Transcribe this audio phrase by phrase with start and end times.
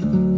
[0.00, 0.29] you.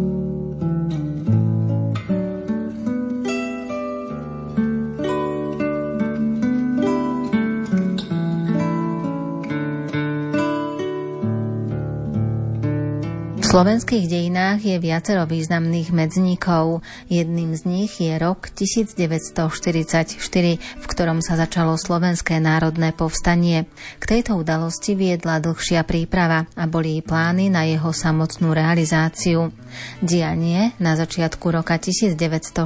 [13.53, 16.81] Slovenských dejinách je viacero významných medzníkov.
[17.13, 20.17] Jedným z nich je rok 1944,
[20.57, 23.69] v ktorom sa začalo Slovenské národné povstanie.
[24.01, 29.53] K tejto udalosti viedla dlhšia príprava a boli plány na jeho samotnú realizáciu.
[30.01, 32.57] Dianie na začiatku roka 1944,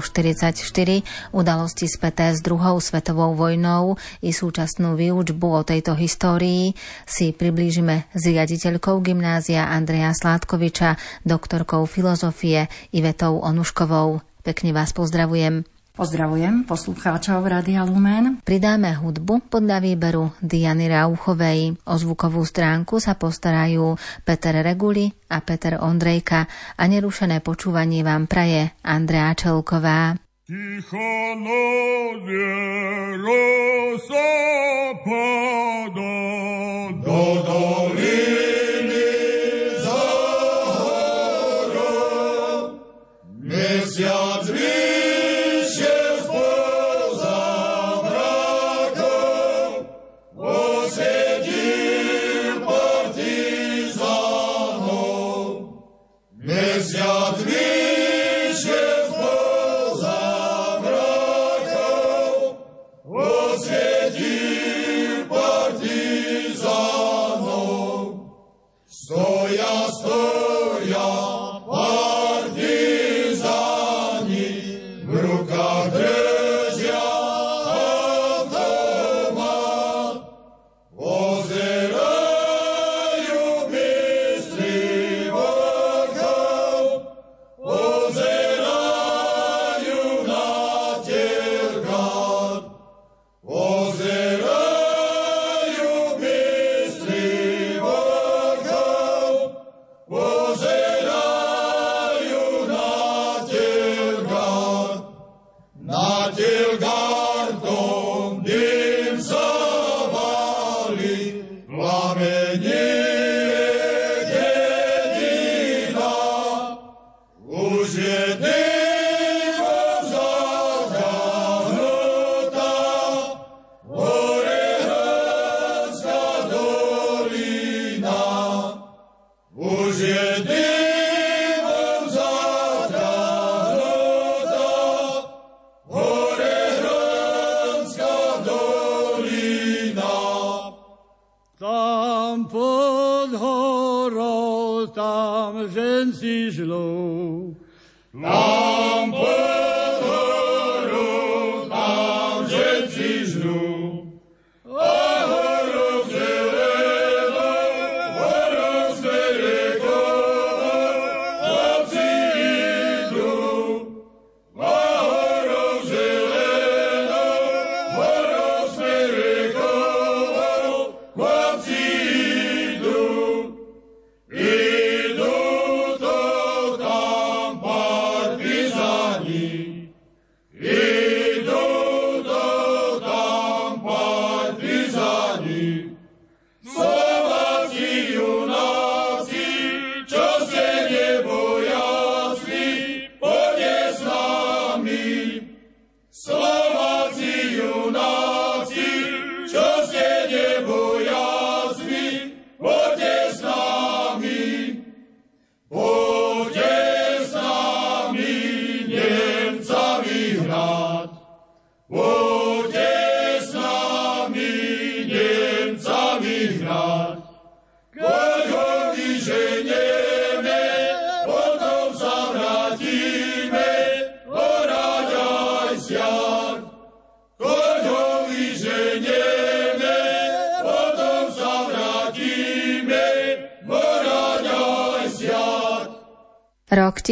[1.34, 6.79] udalosti späté s druhou svetovou vojnou i súčasnú výučbu o tejto histórii
[7.11, 14.21] si priblížime s riaditeľkou gymnázia Andreja Sládkovič Matoviča, doktorkou filozofie Ivetou Onuškovou.
[14.45, 15.65] Pekne vás pozdravujem.
[15.97, 18.45] Pozdravujem poslucháčov Radia Lumen.
[18.45, 21.80] Pridáme hudbu podľa výberu Diany Rauchovej.
[21.89, 23.97] O zvukovú stránku sa postarajú
[24.29, 26.45] Peter Reguli a Peter Ondrejka
[26.77, 30.21] a nerušené počúvanie vám praje Andrea Čelková.
[30.45, 31.10] Ticho
[31.41, 32.52] nozie
[33.24, 34.29] rosa
[35.01, 36.13] pada
[37.01, 38.35] do doliny.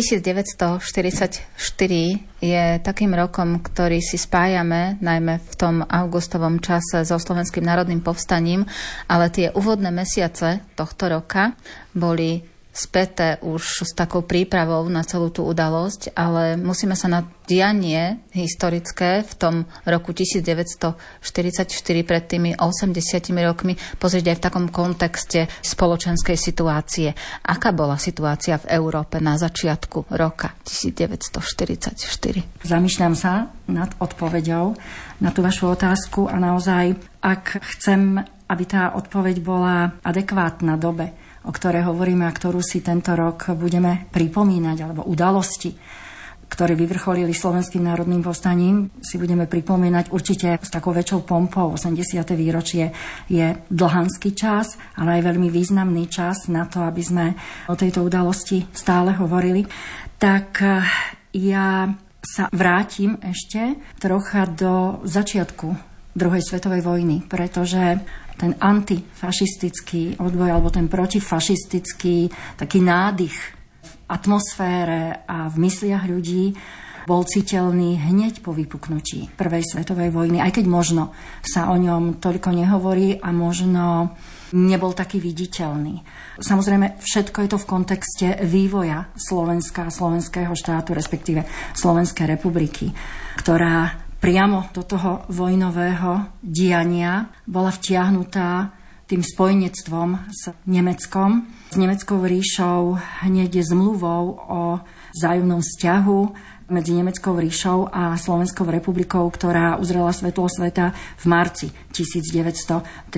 [0.04, 1.48] 1944
[2.44, 8.68] je takým rokom, ktorý si spájame najmä v tom augustovom čase so Slovenským národným povstaním,
[9.08, 11.56] ale tie úvodné mesiace tohto roka
[11.96, 18.18] boli späté už s takou prípravou na celú tú udalosť, ale musíme sa na dianie
[18.34, 19.54] historické v tom
[19.86, 21.70] roku 1944
[22.02, 27.14] pred tými 80 rokmi pozrieť aj v takom kontexte spoločenskej situácie.
[27.46, 31.94] Aká bola situácia v Európe na začiatku roka 1944?
[32.66, 34.74] Zamýšľam sa nad odpoveďou
[35.22, 38.18] na tú vašu otázku a naozaj, ak chcem,
[38.50, 44.08] aby tá odpoveď bola adekvátna dobe, o ktoré hovoríme a ktorú si tento rok budeme
[44.08, 45.76] pripomínať, alebo udalosti,
[46.48, 51.74] ktoré vyvrcholili Slovenským národným povstaním, si budeme pripomínať určite s takou väčšou pompou.
[51.74, 52.22] 80.
[52.36, 52.94] výročie
[53.26, 57.26] je dlhanský čas, ale aj veľmi významný čas na to, aby sme
[57.68, 59.66] o tejto udalosti stále hovorili.
[60.20, 60.80] Tak eh,
[61.34, 61.90] ja
[62.24, 67.98] sa vrátim ešte trocha do začiatku druhej svetovej vojny, pretože
[68.38, 73.34] ten antifašistický odboj alebo ten protifašistický taký nádych
[73.82, 76.54] v atmosfére a v mysliach ľudí
[77.04, 81.12] bol citeľný hneď po vypuknutí Prvej svetovej vojny, aj keď možno
[81.44, 84.16] sa o ňom toľko nehovorí a možno
[84.56, 86.00] nebol taký viditeľný.
[86.40, 91.44] Samozrejme, všetko je to v kontexte vývoja Slovenska a slovenského štátu, respektíve
[91.76, 92.88] Slovenskej republiky,
[93.36, 98.72] ktorá priamo do toho vojnového diania bola vtiahnutá
[99.04, 104.80] tým spojenectvom s Nemeckom, s Nemeckou ríšou hneď zmluvou o
[105.12, 106.18] zájomnom vzťahu
[106.72, 113.12] medzi Nemeckou ríšou a Slovenskou republikou, ktorá uzrela svetlo sveta v marci 1939.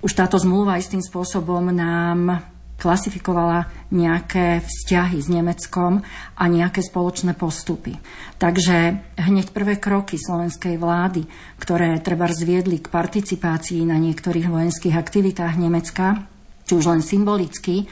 [0.00, 2.40] Už táto zmluva istým spôsobom nám
[2.80, 6.00] klasifikovala nejaké vzťahy s Nemeckom
[6.40, 8.00] a nejaké spoločné postupy.
[8.40, 11.28] Takže hneď prvé kroky slovenskej vlády,
[11.60, 16.24] ktoré treba zviedli k participácii na niektorých vojenských aktivitách Nemecka,
[16.64, 17.84] či už len symbolicky,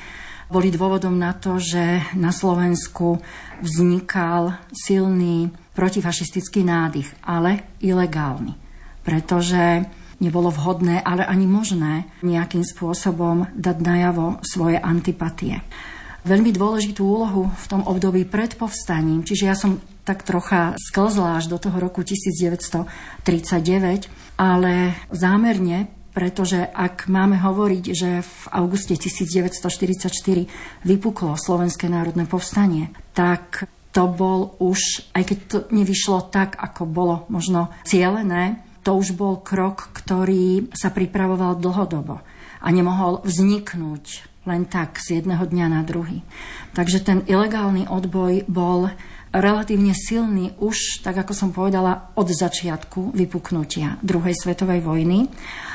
[0.49, 3.21] boli dôvodom na to, že na Slovensku
[3.61, 8.57] vznikal silný protifašistický nádych, ale ilegálny.
[9.05, 9.85] Pretože
[10.19, 15.63] nebolo vhodné, ale ani možné nejakým spôsobom dať najavo svoje antipatie.
[16.27, 21.49] Veľmi dôležitú úlohu v tom období pred povstaním, čiže ja som tak trocha sklzla až
[21.49, 30.11] do toho roku 1939, ale zámerne pretože ak máme hovoriť, že v auguste 1944
[30.83, 37.23] vypuklo Slovenské národné povstanie, tak to bol už, aj keď to nevyšlo tak, ako bolo
[37.31, 42.25] možno cielené, to už bol krok, ktorý sa pripravoval dlhodobo
[42.65, 46.25] a nemohol vzniknúť len tak z jedného dňa na druhý.
[46.73, 48.89] Takže ten ilegálny odboj bol
[49.33, 55.29] relatívne silný už, tak ako som povedala, od začiatku vypuknutia druhej svetovej vojny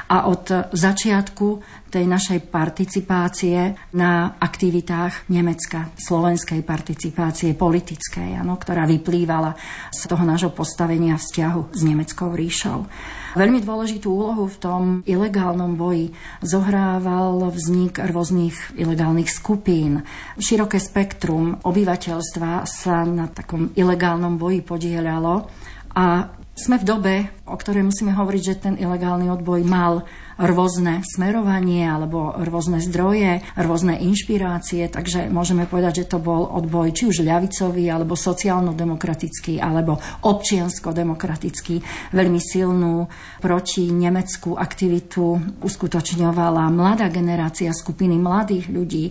[0.09, 1.47] a od začiatku
[1.93, 9.53] tej našej participácie na aktivitách Nemecka, slovenskej participácie politickej, ano, ktorá vyplývala
[9.93, 12.89] z toho nášho postavenia vzťahu s Nemeckou ríšou.
[13.33, 16.13] Veľmi dôležitú úlohu v tom ilegálnom boji
[16.45, 20.05] zohrával vznik rôznych ilegálnych skupín.
[20.37, 25.49] Široké spektrum obyvateľstva sa na takom ilegálnom boji podielalo
[25.97, 27.15] a sme v dobe,
[27.49, 30.05] o ktorej musíme hovoriť, že ten ilegálny odboj mal
[30.37, 37.09] rôzne smerovanie alebo rôzne zdroje, rôzne inšpirácie, takže môžeme povedať, že to bol odboj či
[37.09, 41.81] už ľavicový, alebo sociálno-demokratický, alebo občiansko-demokratický.
[42.13, 43.09] Veľmi silnú
[43.41, 49.09] proti nemeckú aktivitu uskutočňovala mladá generácia skupiny mladých ľudí.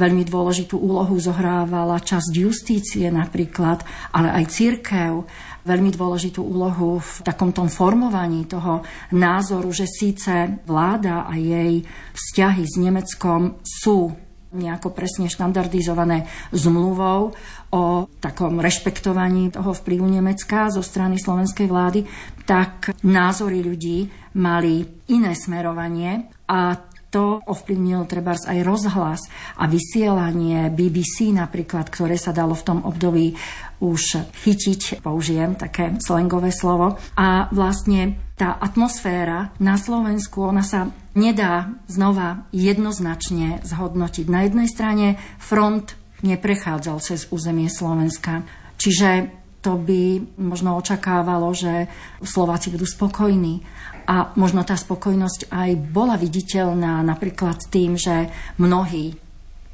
[0.00, 5.28] Veľmi dôležitú úlohu zohrávala časť justície napríklad, ale aj církev
[5.64, 8.84] veľmi dôležitú úlohu v takom tom formovaní toho
[9.14, 11.82] názoru, že síce vláda a jej
[12.14, 14.12] vzťahy s Nemeckom sú
[14.48, 16.24] nejako presne štandardizované
[16.56, 17.36] zmluvou
[17.68, 17.82] o
[18.16, 22.00] takom rešpektovaní toho vplyvu Nemecka zo strany slovenskej vlády,
[22.48, 24.08] tak názory ľudí
[24.40, 29.20] mali iné smerovanie a to ovplyvnil treba aj rozhlas
[29.56, 33.32] a vysielanie BBC napríklad, ktoré sa dalo v tom období
[33.78, 36.98] už chytiť, použijem také slangové slovo.
[37.14, 44.26] A vlastne tá atmosféra na Slovensku, ona sa nedá znova jednoznačne zhodnotiť.
[44.30, 45.06] Na jednej strane
[45.38, 48.42] front neprechádzal cez územie Slovenska.
[48.78, 51.90] Čiže to by možno očakávalo, že
[52.22, 53.66] Slováci budú spokojní.
[54.08, 59.18] A možno tá spokojnosť aj bola viditeľná napríklad tým, že mnohí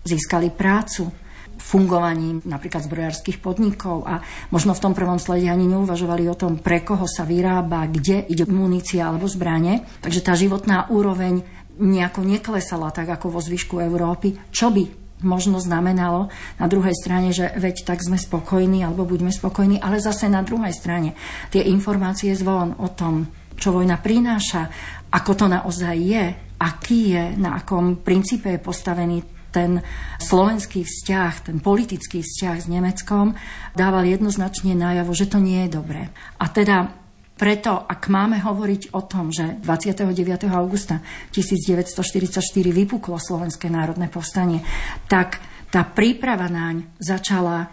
[0.05, 1.13] získali prácu,
[1.59, 4.21] fungovaním napríklad zbrojárských podnikov a
[4.51, 8.45] možno v tom prvom slede ani neuvažovali o tom, pre koho sa vyrába, kde ide
[8.47, 9.87] munícia alebo zbranie.
[10.01, 11.43] Takže tá životná úroveň
[11.79, 16.29] nejako neklesala tak ako vo zvyšku Európy, čo by možno znamenalo
[16.61, 20.71] na druhej strane, že veď tak sme spokojní alebo buďme spokojní, ale zase na druhej
[20.77, 21.17] strane
[21.49, 24.69] tie informácie zvon o tom, čo vojna prináša,
[25.11, 26.25] ako to naozaj je,
[26.61, 29.79] aký je, na akom princípe je postavený ten
[30.19, 33.39] slovenský vzťah, ten politický vzťah s Nemeckom
[33.79, 36.11] dával jednoznačne najavo, že to nie je dobré.
[36.43, 36.91] A teda
[37.35, 40.51] preto, ak máme hovoriť o tom, že 29.
[40.51, 44.63] augusta 1944 vypuklo Slovenské národné povstanie,
[45.07, 45.39] tak
[45.71, 47.71] tá príprava naň začala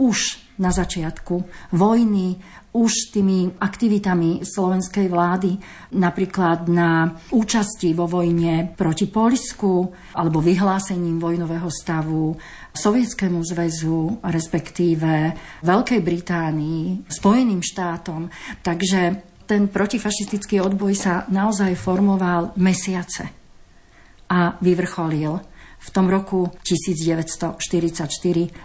[0.00, 1.44] už na začiatku
[1.76, 2.40] vojny,
[2.72, 5.60] už tými aktivitami slovenskej vlády,
[5.92, 12.32] napríklad na účasti vo vojne proti Polsku alebo vyhlásením vojnového stavu
[12.72, 18.32] Sovietskému zväzu, respektíve Veľkej Británii, Spojeným štátom.
[18.64, 19.00] Takže
[19.44, 23.28] ten protifašistický odboj sa naozaj formoval mesiace
[24.32, 25.44] a vyvrcholil
[25.82, 28.08] v tom roku 1944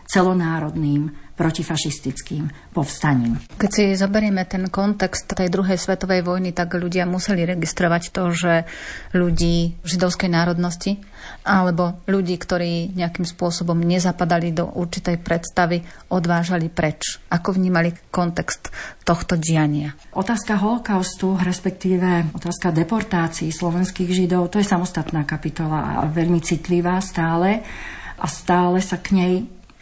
[0.07, 3.37] celonárodným protifašistickým povstaním.
[3.61, 8.53] Keď si zoberieme ten kontext tej druhej svetovej vojny, tak ľudia museli registrovať to, že
[9.13, 10.97] ľudí židovskej národnosti
[11.45, 17.21] alebo ľudí, ktorí nejakým spôsobom nezapadali do určitej predstavy, odvážali preč.
[17.29, 18.73] Ako vnímali kontext
[19.05, 19.93] tohto diania?
[20.17, 27.61] Otázka holokaustu, respektíve otázka deportácií slovenských židov, to je samostatná kapitola a veľmi citlivá stále
[28.17, 29.33] a stále sa k nej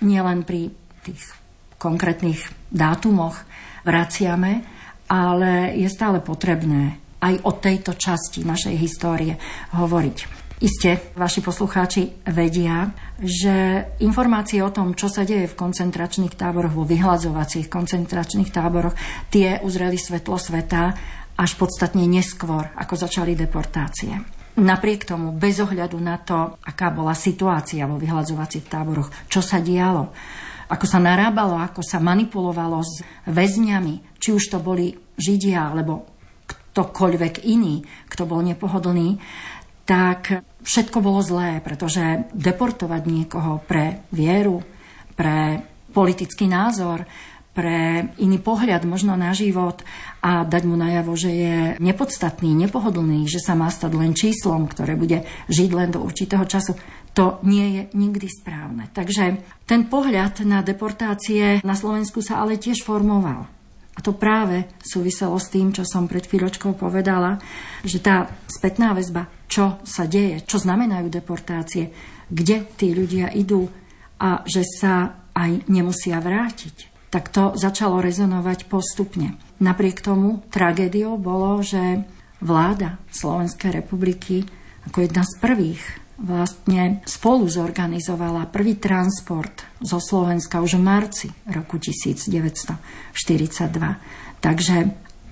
[0.03, 0.69] nielen pri
[1.05, 1.44] tých
[1.77, 3.41] konkrétnych dátumoch
[3.86, 4.65] vraciame,
[5.05, 9.38] ale je stále potrebné aj o tejto časti našej histórie
[9.74, 10.46] hovoriť.
[10.55, 12.88] Iste, vaši poslucháči vedia,
[13.20, 18.96] že informácie o tom, čo sa deje v koncentračných táboroch, vo vyhľadzovacích koncentračných táboroch,
[19.27, 20.96] tie uzreli svetlo sveta
[21.36, 24.15] až podstatne neskôr, ako začali deportácie.
[24.55, 30.15] Napriek tomu, bez ohľadu na to, aká bola situácia vo vyhľadzovacích táboroch, čo sa dialo,
[30.65, 36.10] ako sa narábalo, ako sa manipulovalo s väzňami, či už to boli Židia alebo
[36.75, 39.15] ktokoľvek iný, kto bol nepohodlný,
[39.86, 44.60] tak všetko bolo zlé, pretože deportovať niekoho pre vieru,
[45.13, 45.62] pre
[45.93, 47.07] politický názor,
[47.55, 49.79] pre iný pohľad možno na život
[50.19, 55.00] a dať mu najavo, že je nepodstatný, nepohodlný, že sa má stať len číslom, ktoré
[55.00, 56.75] bude žiť len do určitého času.
[57.15, 58.91] To nie je nikdy správne.
[58.91, 63.47] Takže ten pohľad na deportácie na Slovensku sa ale tiež formoval.
[63.95, 67.39] A to práve súviselo s tým, čo som pred chvíľočkou povedala,
[67.88, 71.95] že tá spätná väzba, čo sa deje, čo znamenajú deportácie,
[72.27, 73.71] kde tí ľudia idú
[74.19, 79.39] a že sa aj nemusia vrátiť tak to začalo rezonovať postupne.
[79.63, 82.03] Napriek tomu tragédiou bolo, že
[82.43, 84.43] vláda Slovenskej republiky
[84.84, 85.79] ako jedna z prvých
[86.19, 92.36] vlastne spolu zorganizovala prvý transport zo Slovenska už v marci roku 1942.
[94.43, 94.75] Takže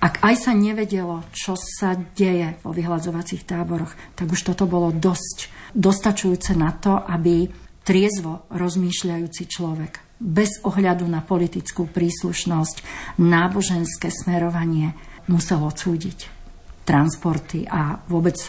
[0.00, 5.52] ak aj sa nevedelo, čo sa deje vo vyhľadzovacích táboroch, tak už toto bolo dosť
[5.76, 7.52] dostačujúce na to, aby
[7.84, 12.76] triezvo rozmýšľajúci človek bez ohľadu na politickú príslušnosť,
[13.20, 14.96] náboženské smerovanie
[15.28, 16.32] musel odsúdiť
[16.88, 18.40] transporty a vôbec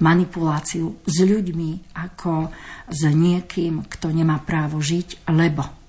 [0.00, 2.48] manipuláciu s ľuďmi ako
[2.88, 5.81] s niekým, kto nemá právo žiť, lebo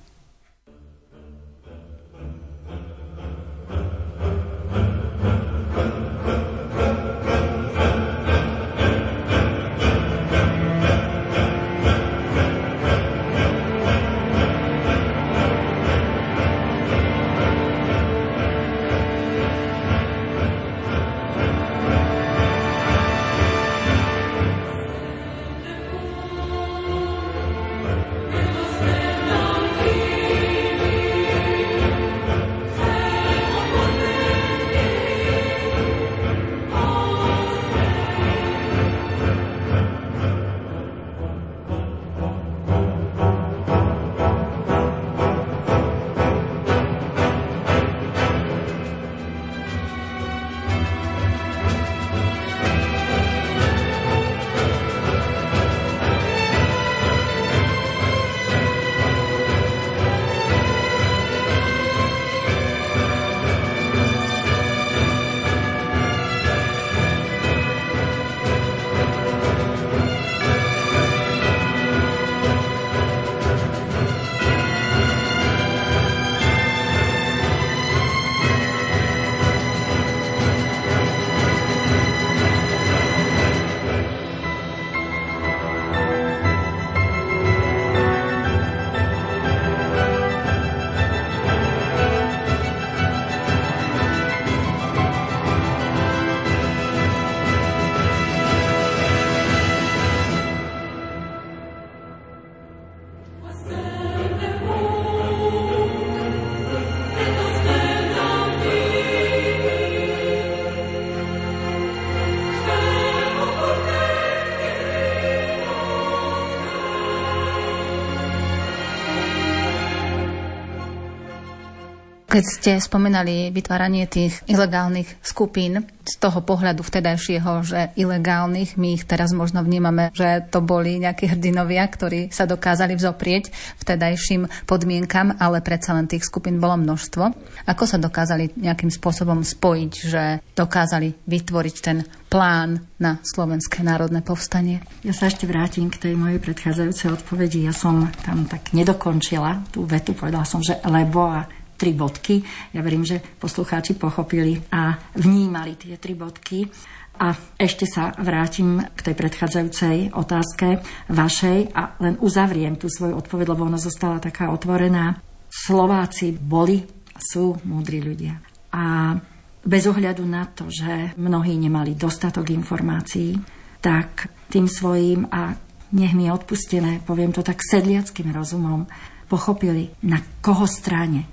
[122.33, 129.07] Keď ste spomínali vytváranie tých ilegálnych skupín, z toho pohľadu vtedajšieho, že ilegálnych, my ich
[129.07, 135.63] teraz možno vnímame, že to boli nejakí hrdinovia, ktorí sa dokázali vzoprieť vtedajším podmienkam, ale
[135.63, 137.23] predsa len tých skupín bolo množstvo.
[137.69, 140.23] Ako sa dokázali nejakým spôsobom spojiť, že
[140.57, 144.83] dokázali vytvoriť ten plán na Slovenské národné povstanie?
[145.07, 147.63] Ja sa ešte vrátim k tej mojej predchádzajúcej odpovedi.
[147.63, 152.41] Ja som tam tak nedokončila tú vetu, povedala som, že lebo a tri bodky.
[152.71, 156.67] Ja verím, že poslucháči pochopili a vnímali tie tri bodky.
[157.13, 157.29] A
[157.61, 160.81] ešte sa vrátim k tej predchádzajúcej otázke
[161.13, 165.21] vašej a len uzavriem tú svoju odpoveď, lebo ona zostala taká otvorená.
[165.45, 166.81] Slováci boli,
[167.13, 168.41] sú múdri ľudia.
[168.73, 169.13] A
[169.61, 173.37] bez ohľadu na to, že mnohí nemali dostatok informácií,
[173.77, 175.53] tak tým svojím a
[175.93, 178.89] nech mi odpustené, poviem to tak sedliackým rozumom,
[179.29, 181.32] pochopili, na koho strane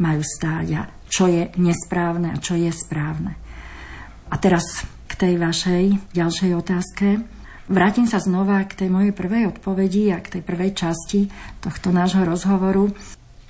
[0.00, 3.36] majú stáť a čo je nesprávne a čo je správne.
[4.30, 4.64] A teraz
[5.10, 7.20] k tej vašej ďalšej otázke.
[7.70, 11.30] Vrátim sa znova k tej mojej prvej odpovedi a k tej prvej časti
[11.62, 12.90] tohto nášho rozhovoru.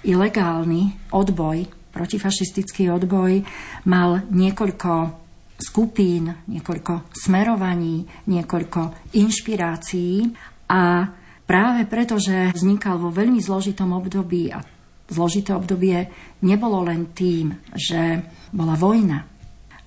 [0.04, 3.45] Ilegálny odboj, protifašistický odboj
[3.88, 5.21] mal niekoľko
[5.61, 10.33] skupín, niekoľko smerovaní, niekoľko inšpirácií
[10.73, 11.04] a
[11.45, 14.64] práve preto, že vznikal vo veľmi zložitom období a
[15.11, 16.09] zložité obdobie
[16.47, 18.23] nebolo len tým, že
[18.55, 19.26] bola vojna,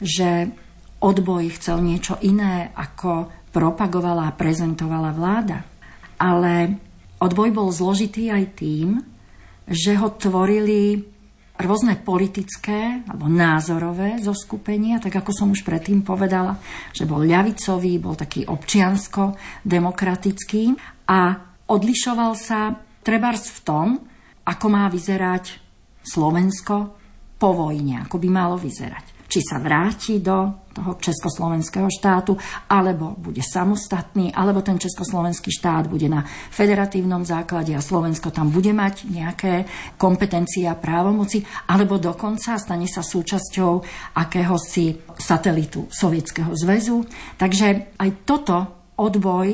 [0.04, 0.52] že
[1.04, 5.64] odboj chcel niečo iné, ako propagovala a prezentovala vláda.
[6.20, 6.76] Ale
[7.20, 9.02] odboj bol zložitý aj tým,
[9.68, 11.14] že ho tvorili
[11.54, 16.58] rôzne politické alebo názorové zoskupenia, tak ako som už predtým povedala,
[16.92, 20.74] že bol ľavicový, bol taký občiansko-demokratický
[21.08, 21.38] a
[21.70, 24.02] odlišoval sa trebárs v tom,
[24.44, 25.60] ako má vyzerať
[26.04, 26.76] Slovensko
[27.40, 29.26] po vojne, ako by malo vyzerať.
[29.28, 32.38] Či sa vráti do toho československého štátu,
[32.70, 36.22] alebo bude samostatný, alebo ten československý štát bude na
[36.54, 39.66] federatívnom základe a Slovensko tam bude mať nejaké
[39.98, 43.72] kompetencie a právomoci, alebo dokonca stane sa súčasťou
[44.22, 47.02] akéhosi satelitu Sovietskeho zväzu.
[47.38, 48.58] Takže aj toto
[49.02, 49.48] odboj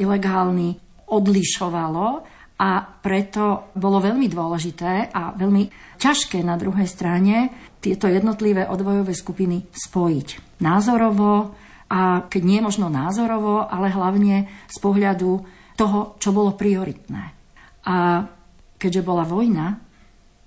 [0.00, 0.68] ilegálny
[1.12, 5.68] odlišovalo a preto bolo veľmi dôležité a veľmi
[6.00, 7.52] ťažké na druhej strane
[7.84, 10.58] tieto jednotlivé odvojové skupiny spojiť.
[10.64, 11.52] Názorovo
[11.92, 15.30] a keď nie možno názorovo, ale hlavne z pohľadu
[15.76, 17.36] toho, čo bolo prioritné.
[17.86, 18.24] A
[18.80, 19.76] keďže bola vojna,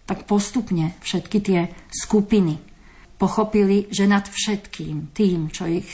[0.09, 2.57] tak postupne všetky tie skupiny
[3.21, 5.87] pochopili, že nad všetkým tým, čo ich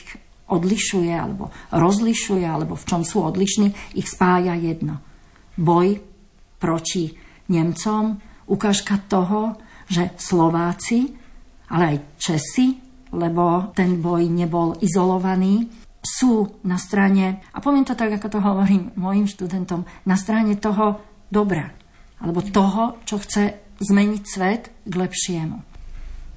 [0.48, 4.96] odlišuje alebo rozlišuje, alebo v čom sú odlišní, ich spája jedno–
[5.58, 6.00] boj
[6.60, 7.12] proti
[7.52, 11.14] Nemcom, ukážka toho, že Slováci,
[11.70, 12.78] ale aj Česi,
[13.14, 15.70] lebo ten boj nebol izolovaný,
[16.06, 21.02] sú na strane, a poviem to tak, ako to hovorím mojim študentom, na strane toho
[21.34, 21.74] dobra,
[22.22, 25.58] alebo toho, čo chce zmeniť svet k lepšiemu.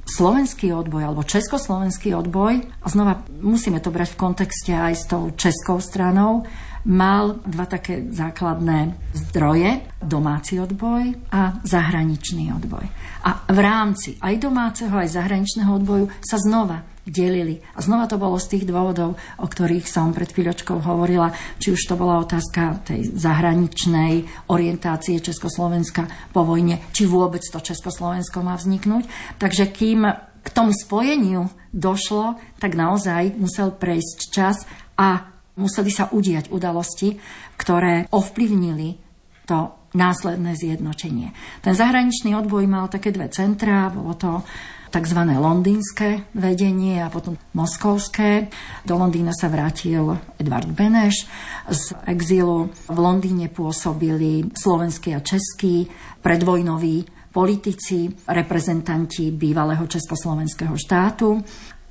[0.09, 5.29] Slovenský odboj alebo československý odboj, a znova musíme to brať v kontexte aj s tou
[5.37, 6.49] českou stranou,
[6.87, 12.85] mal dva také základné zdroje, domáci odboj a zahraničný odboj.
[13.27, 17.59] A v rámci aj domáceho, aj zahraničného odboju sa znova delili.
[17.75, 21.81] A znova to bolo z tých dôvodov, o ktorých som pred chvíľočkou hovorila, či už
[21.89, 29.09] to bola otázka tej zahraničnej orientácie Československa po vojne, či vôbec to Československo má vzniknúť.
[29.41, 30.05] Takže kým
[30.45, 34.57] k tomu spojeniu došlo, tak naozaj musel prejsť čas
[34.97, 37.19] a museli sa udiať udalosti,
[37.59, 38.97] ktoré ovplyvnili
[39.45, 41.33] to následné zjednotenie.
[41.65, 44.45] Ten zahraničný odboj mal také dve centrá, bolo to
[44.89, 45.21] tzv.
[45.21, 48.49] londýnske vedenie a potom moskovské.
[48.85, 51.29] Do Londýna sa vrátil Edvard Beneš.
[51.69, 55.89] Z exílu v Londýne pôsobili slovenskí a českí
[56.25, 61.37] predvojnoví politici, reprezentanti bývalého československého štátu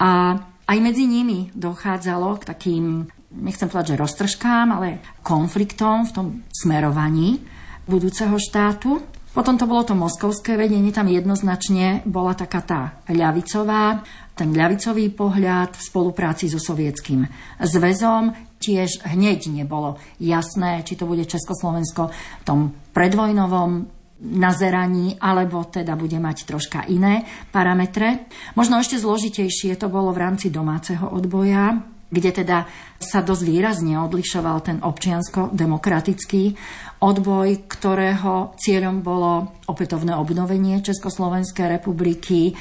[0.02, 0.34] a
[0.68, 2.86] aj medzi nimi dochádzalo k takým
[3.32, 7.44] nechcem povedať, že roztržkám, ale konfliktom v tom smerovaní
[7.88, 9.04] budúceho štátu.
[9.32, 14.02] Potom to bolo to moskovské vedenie, tam jednoznačne bola taká tá ľavicová,
[14.34, 17.22] ten ľavicový pohľad v spolupráci so sovietským
[17.62, 18.34] zväzom.
[18.58, 23.86] Tiež hneď nebolo jasné, či to bude Československo v tom predvojnovom
[24.18, 27.22] nazeraní, alebo teda bude mať troška iné
[27.54, 28.26] parametre.
[28.58, 32.68] Možno ešte zložitejšie to bolo v rámci domáceho odboja, kde teda
[32.98, 36.56] sa dosť výrazne odlišoval ten občiansko-demokratický
[37.04, 42.56] odboj, ktorého cieľom bolo opätovné obnovenie Československej republiky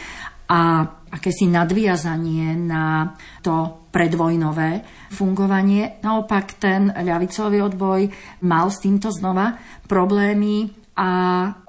[0.46, 6.02] a akési nadviazanie na to predvojnové fungovanie.
[6.02, 8.00] Naopak ten ľavicový odboj
[8.44, 9.56] mal s týmto znova
[9.86, 11.10] problémy a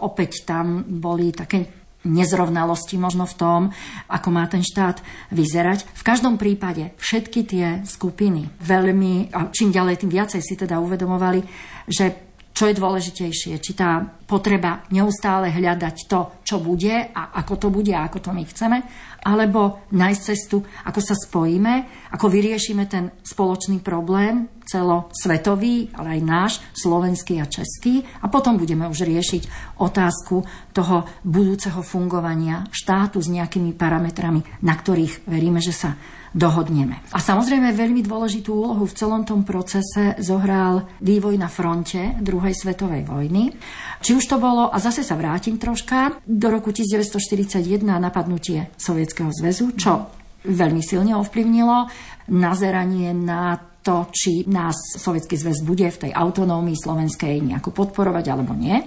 [0.02, 1.77] opäť tam boli také
[2.08, 3.62] nezrovnalosti možno v tom,
[4.08, 5.88] ako má ten štát vyzerať.
[5.92, 11.42] V každom prípade všetky tie skupiny veľmi, a čím ďalej, tým viacej si teda uvedomovali,
[11.88, 12.27] že
[12.58, 17.94] čo je dôležitejšie, či tá potreba neustále hľadať to, čo bude a ako to bude
[17.94, 18.82] a ako to my chceme,
[19.22, 21.86] alebo nájsť cestu, ako sa spojíme,
[22.18, 28.04] ako vyriešime ten spoločný problém, celosvetový, ale aj náš, slovenský a český.
[28.20, 30.44] A potom budeme už riešiť otázku
[30.74, 35.96] toho budúceho fungovania štátu s nejakými parametrami, na ktorých veríme, že sa
[36.38, 37.02] dohodneme.
[37.10, 43.10] A samozrejme veľmi dôležitú úlohu v celom tom procese zohral vývoj na fronte druhej svetovej
[43.10, 43.58] vojny.
[44.06, 49.74] Či už to bolo, a zase sa vrátim troška, do roku 1941 napadnutie Sovietskeho zväzu,
[49.74, 50.14] čo
[50.46, 51.90] veľmi silne ovplyvnilo
[52.30, 58.52] nazeranie na to, či nás Sovietský zväz bude v tej autonómii slovenskej nejako podporovať alebo
[58.52, 58.84] nie.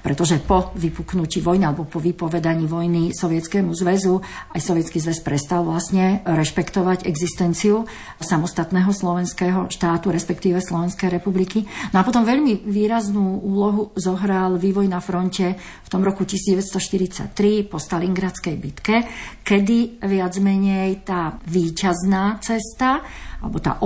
[0.00, 4.24] Pretože po vypuknutí vojny alebo po vypovedaní vojny Sovietskému zväzu
[4.56, 7.84] aj Sovietský zväz prestal vlastne rešpektovať existenciu
[8.16, 11.68] samostatného slovenského štátu, respektíve Slovenskej republiky.
[11.92, 17.76] No a potom veľmi výraznú úlohu zohral vývoj na fronte v tom roku 1943 po
[17.76, 18.96] Stalingradskej bitke,
[19.44, 23.04] kedy viac menej tá výťazná cesta
[23.38, 23.78] alebo tá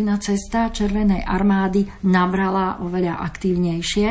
[0.00, 4.08] ofenzívna cesta Červenej armády nabrala oveľa aktívnejšie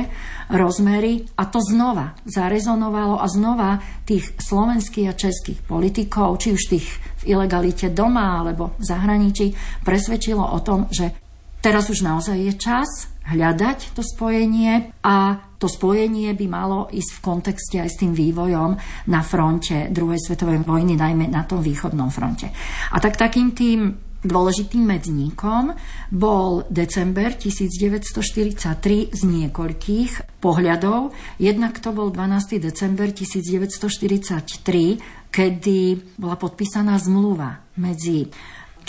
[0.53, 6.87] rozmery a to znova zarezonovalo a znova tých slovenských a českých politikov, či už tých
[7.25, 9.45] v ilegalite doma alebo v zahraničí,
[9.81, 11.09] presvedčilo o tom, že
[11.57, 17.23] teraz už naozaj je čas hľadať to spojenie a to spojenie by malo ísť v
[17.25, 18.77] kontexte aj s tým vývojom
[19.09, 22.53] na fronte druhej svetovej vojny, najmä na tom východnom fronte.
[22.93, 25.79] A tak takým tým Dôležitým medzníkom
[26.11, 31.15] bol december 1943 z niekoľkých pohľadov.
[31.39, 32.59] Jednak to bol 12.
[32.59, 35.79] december 1943, kedy
[36.19, 38.27] bola podpísaná zmluva medzi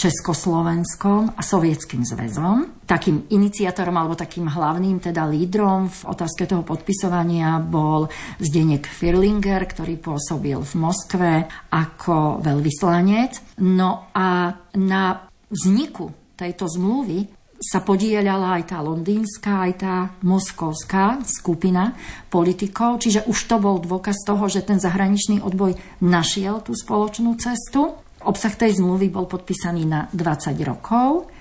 [0.01, 2.89] Československom a Sovietským zväzom.
[2.89, 8.09] Takým iniciátorom alebo takým hlavným teda lídrom v otázke toho podpisovania bol
[8.41, 11.33] Zdenek Firlinger, ktorý pôsobil v Moskve
[11.69, 13.61] ako veľvyslanec.
[13.61, 15.05] No a na
[15.53, 17.29] vzniku tejto zmluvy
[17.61, 21.93] sa podielala aj tá londýnska, aj tá moskovská skupina
[22.33, 28.01] politikov, čiže už to bol dôkaz toho, že ten zahraničný odboj našiel tú spoločnú cestu.
[28.21, 31.33] Obsah tej zmluvy bol podpísaný na 20 rokov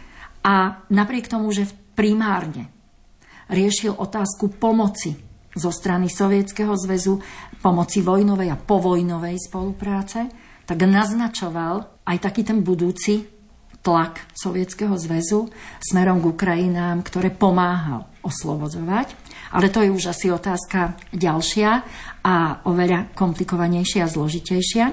[0.43, 2.71] a napriek tomu, že primárne
[3.51, 5.17] riešil otázku pomoci
[5.51, 7.19] zo strany Sovietskeho zväzu,
[7.59, 10.29] pomoci vojnovej a povojnovej spolupráce,
[10.63, 13.25] tak naznačoval aj taký ten budúci
[13.81, 15.49] tlak Sovietskeho zväzu
[15.81, 19.15] smerom k Ukrajinám, ktoré pomáhal oslobodzovať.
[19.55, 21.69] Ale to je už asi otázka ďalšia
[22.21, 24.85] a oveľa komplikovanejšia a zložitejšia.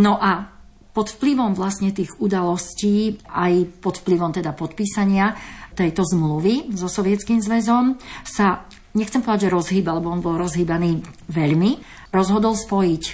[0.00, 0.59] No a
[1.00, 5.32] pod vplyvom vlastne tých udalostí, aj pod vplyvom teda podpísania
[5.72, 11.00] tejto zmluvy so Sovietským zväzom sa, nechcem povedať, že rozhýbal, lebo on bol rozhýbaný
[11.32, 11.80] veľmi,
[12.12, 13.04] rozhodol spojiť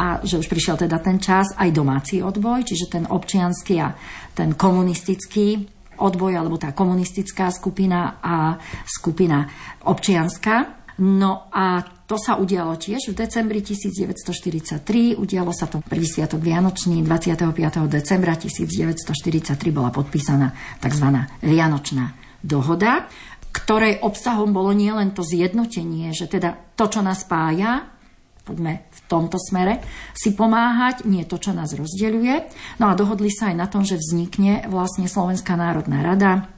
[0.00, 3.92] a že už prišiel teda ten čas aj domáci odboj, čiže ten občianský a
[4.32, 5.68] ten komunistický
[6.00, 8.56] odboj alebo tá komunistická skupina a
[8.88, 9.44] skupina
[9.84, 10.83] občianská.
[11.02, 17.02] No a to sa udialo tiež v decembri 1943, udialo sa to prvý sviatok Vianočný,
[17.02, 17.90] 25.
[17.90, 21.06] decembra 1943 bola podpísaná tzv.
[21.42, 23.10] Vianočná dohoda,
[23.50, 27.90] ktorej obsahom bolo nielen to zjednotenie, že teda to, čo nás spája,
[28.44, 29.80] poďme v tomto smere
[30.12, 32.34] si pomáhať, nie to, čo nás rozdeľuje.
[32.78, 36.53] No a dohodli sa aj na tom, že vznikne vlastne Slovenská národná rada,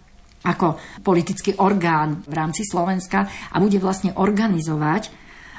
[0.46, 5.10] ako politický orgán v rámci Slovenska a bude vlastne organizovať,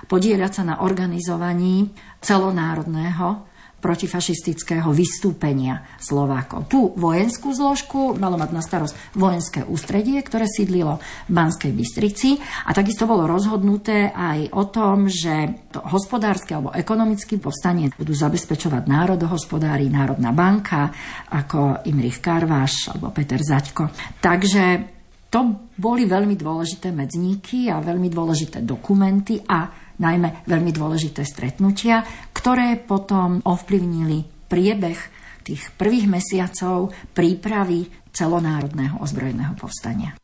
[0.07, 1.91] podieľať sa na organizovaní
[2.23, 6.65] celonárodného protifašistického vystúpenia Slovákov.
[6.65, 10.97] Tú vojenskú zložku malo mať na starosť vojenské ústredie, ktoré sídlilo
[11.29, 17.37] v Banskej Bystrici a takisto bolo rozhodnuté aj o tom, že to hospodárske alebo ekonomické
[17.37, 20.89] povstanie budú zabezpečovať národohospodári, Národná banka,
[21.29, 23.93] ako Imrich Karváš alebo Peter Zaďko.
[24.17, 32.05] Takže to boli veľmi dôležité medzníky a veľmi dôležité dokumenty a najmä veľmi dôležité stretnutia,
[32.33, 34.99] ktoré potom ovplyvnili priebeh
[35.43, 40.17] tých prvých mesiacov prípravy celonárodného ozbrojeného povstania.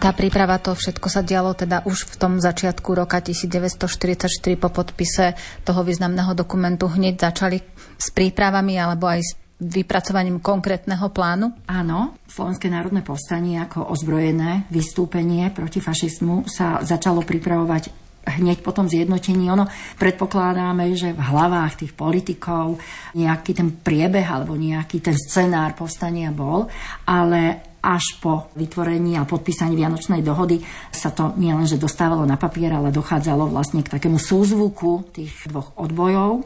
[0.00, 5.36] Tá príprava, to všetko sa dialo teda už v tom začiatku roka 1944 po podpise
[5.60, 6.88] toho významného dokumentu.
[6.88, 7.60] Hneď začali
[8.00, 11.52] s prípravami alebo aj s vypracovaním konkrétneho plánu?
[11.68, 17.92] Áno, Slovenské národné povstanie ako ozbrojené vystúpenie proti fašizmu sa začalo pripravovať
[18.24, 19.52] hneď po tom zjednotení.
[19.52, 19.68] Ono
[20.00, 22.80] predpokladáme, že v hlavách tých politikov
[23.12, 26.72] nejaký ten priebeh alebo nejaký ten scenár povstania bol,
[27.04, 30.60] ale až po vytvorení a podpísaní Vianočnej dohody
[30.92, 36.44] sa to nielenže dostávalo na papier, ale dochádzalo vlastne k takému súzvuku tých dvoch odbojov.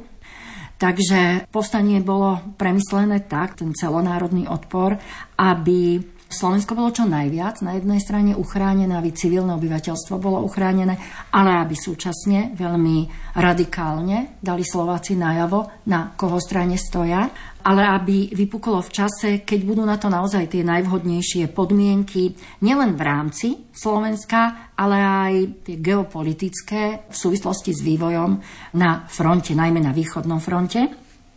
[0.75, 4.99] Takže povstanie bolo premyslené tak, ten celonárodný odpor,
[5.39, 6.03] aby
[6.35, 10.99] Slovensko bolo čo najviac na jednej strane uchránené, aby civilné obyvateľstvo bolo uchránené,
[11.31, 13.07] ale aby súčasne veľmi
[13.39, 17.31] radikálne dali Slováci najavo, na koho strane stoja,
[17.65, 23.03] ale aby vypuklo v čase, keď budú na to naozaj tie najvhodnejšie podmienky, nielen v
[23.03, 25.33] rámci Slovenska, ale aj
[25.65, 28.31] tie geopolitické v súvislosti s vývojom
[28.77, 30.85] na fronte, najmä na východnom fronte.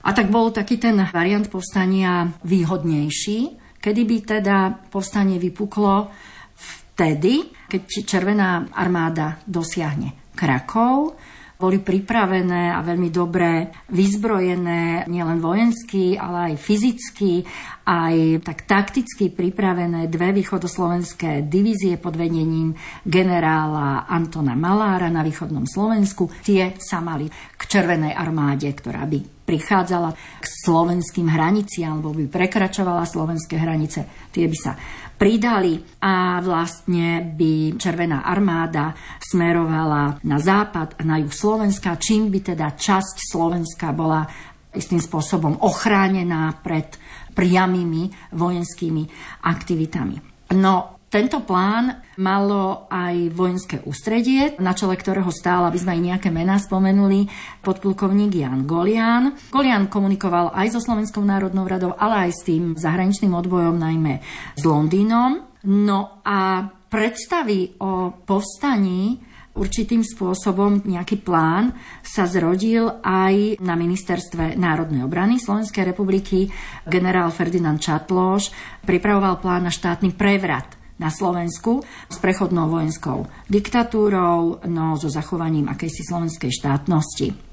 [0.03, 4.57] A tak bol taký ten variant povstania výhodnejší, Kedy by teda
[4.89, 6.09] povstanie vypuklo
[6.57, 11.15] vtedy, keď Červená armáda dosiahne Krakov,
[11.57, 17.41] boli pripravené a veľmi dobre vyzbrojené nielen vojensky, ale aj fyzicky,
[17.85, 26.29] aj tak takticky pripravené dve východoslovenské divízie pod vedením generála Antona Malára na východnom Slovensku.
[26.45, 30.11] Tie sa mali k Červenej armáde, ktorá by prichádzala
[30.43, 34.75] k slovenským hraniciam, alebo by prekračovala slovenské hranice, tie by sa
[35.15, 38.91] pridali a vlastne by Červená armáda
[39.23, 44.27] smerovala na západ a na juh Slovenska, čím by teda časť Slovenska bola
[44.75, 46.99] istým spôsobom ochránená pred
[47.31, 49.03] priamými vojenskými
[49.47, 50.15] aktivitami.
[50.59, 56.29] No, tento plán malo aj vojenské ústredie, na čele ktorého stál, aby sme aj nejaké
[56.35, 57.31] mená spomenuli,
[57.63, 59.31] podplukovník Jan Golian.
[59.47, 64.19] Golian komunikoval aj so Slovenskou národnou radou, ale aj s tým zahraničným odbojom, najmä
[64.59, 65.63] s Londýnom.
[65.71, 69.23] No a predstavy o povstaní
[69.55, 71.71] určitým spôsobom nejaký plán
[72.03, 76.51] sa zrodil aj na ministerstve národnej obrany Slovenskej republiky.
[76.83, 78.51] Generál Ferdinand Čatloš
[78.83, 86.01] pripravoval plán na štátny prevrat na Slovensku s prechodnou vojenskou diktatúrou, no so zachovaním akejsi
[86.05, 87.47] slovenskej štátnosti.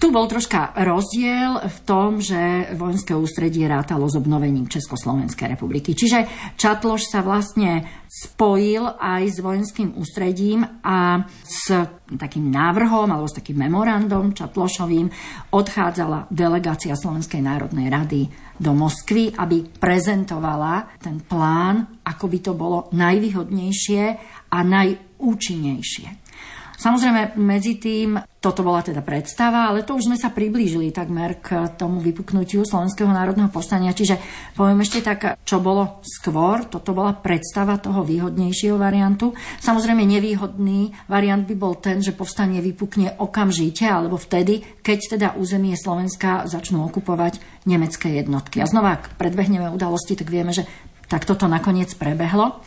[0.00, 5.92] Tu bol troška rozdiel v tom, že vojenské ústredie rátalo s obnovením Československej republiky.
[5.92, 6.24] Čiže
[6.56, 11.68] Čatloš sa vlastne spojil aj s vojenským ústredím a s
[12.16, 15.12] takým návrhom alebo s takým memorandom Čatlošovým
[15.52, 18.20] odchádzala delegácia Slovenskej národnej rady
[18.60, 24.02] do Moskvy, aby prezentovala ten plán, ako by to bolo najvýhodnejšie
[24.52, 26.08] a najúčinnejšie.
[26.76, 31.76] Samozrejme, medzi tým, toto bola teda predstava, ale to už sme sa priblížili takmer k
[31.76, 33.92] tomu vypuknutiu Slovenského národného povstania.
[33.92, 34.16] Čiže
[34.56, 39.36] poviem ešte tak, čo bolo skôr, toto bola predstava toho výhodnejšieho variantu.
[39.60, 45.76] Samozrejme, nevýhodný variant by bol ten, že povstanie vypukne okamžite, alebo vtedy, keď teda územie
[45.76, 47.36] Slovenska začnú okupovať
[47.68, 48.64] nemecké jednotky.
[48.64, 50.64] A znova, ak predbehneme udalosti, tak vieme, že
[51.12, 52.64] tak toto nakoniec prebehlo.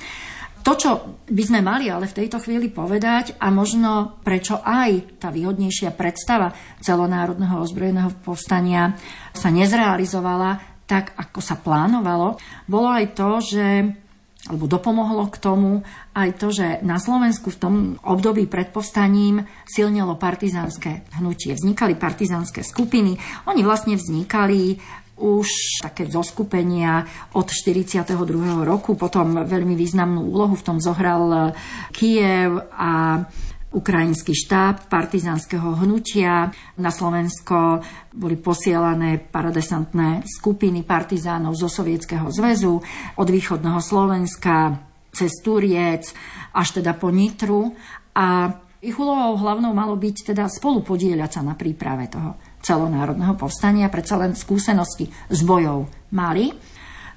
[0.63, 0.89] To, čo
[1.27, 6.55] by sme mali ale v tejto chvíli povedať a možno prečo aj tá výhodnejšia predstava
[6.79, 8.95] celonárodného ozbrojeného povstania
[9.35, 13.67] sa nezrealizovala tak, ako sa plánovalo, bolo aj to, že
[14.43, 20.19] alebo dopomohlo k tomu aj to, že na Slovensku v tom období pred povstaním silnilo
[20.19, 21.55] partizánske hnutie.
[21.55, 23.15] Vznikali partizánske skupiny.
[23.47, 24.83] Oni vlastne vznikali
[25.17, 25.47] už
[25.85, 27.05] také zoskupenia
[27.37, 28.17] od 42.
[28.65, 28.97] roku.
[28.97, 31.53] Potom veľmi významnú úlohu v tom zohral
[31.93, 33.21] Kiev a
[33.73, 36.53] ukrajinský štáb partizánskeho hnutia.
[36.77, 37.81] Na Slovensko
[38.13, 42.77] boli posielané paradesantné skupiny partizánov zo Sovietskeho zväzu
[43.17, 44.77] od východného Slovenska
[45.13, 46.13] cez Turiec
[46.53, 47.73] až teda po Nitru
[48.13, 48.49] a
[48.83, 54.15] ich úlohou hlavnou malo byť teda spolu podieľať sa na príprave toho celonárodného povstania, predsa
[54.15, 56.55] len skúsenosti s bojov mali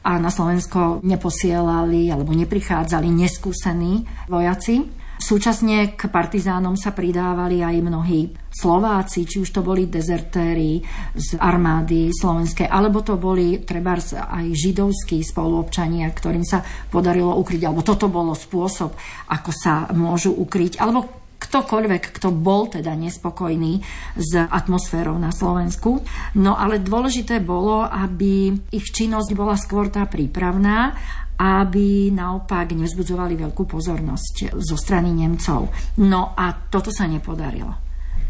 [0.03, 5.07] a na Slovensko neposielali alebo neprichádzali neskúsení vojaci.
[5.17, 10.85] Súčasne k partizánom sa pridávali aj mnohí Slováci, či už to boli dezertéri
[11.17, 16.61] z armády slovenskej, alebo to boli treba aj židovskí spoluobčania, ktorým sa
[16.93, 18.93] podarilo ukryť, alebo toto bolo spôsob,
[19.33, 23.81] ako sa môžu ukryť, alebo ktokoľvek, kto bol teda nespokojný
[24.17, 26.01] s atmosférou na Slovensku.
[26.41, 30.97] No ale dôležité bolo, aby ich činnosť bola skôr tá prípravná
[31.37, 35.69] aby naopak nezbudzovali veľkú pozornosť zo strany Nemcov.
[36.01, 37.77] No a toto sa nepodarilo.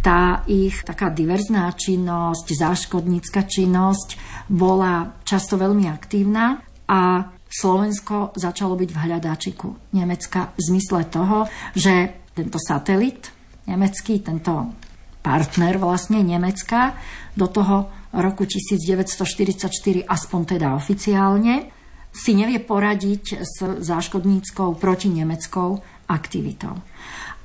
[0.03, 4.09] Tá ich taká diverzná činnosť, záškodnícka činnosť
[4.51, 11.47] bola často veľmi aktívna a Slovensko začalo byť v hľadáčiku Nemecka v zmysle toho,
[11.79, 13.33] že tento satelit
[13.65, 14.77] nemecký, tento
[15.25, 16.95] partner vlastne Nemecka
[17.35, 21.73] do toho roku 1944, aspoň teda oficiálne,
[22.15, 25.69] si nevie poradiť s záškodníckou protinemeckou
[26.09, 26.79] aktivitou.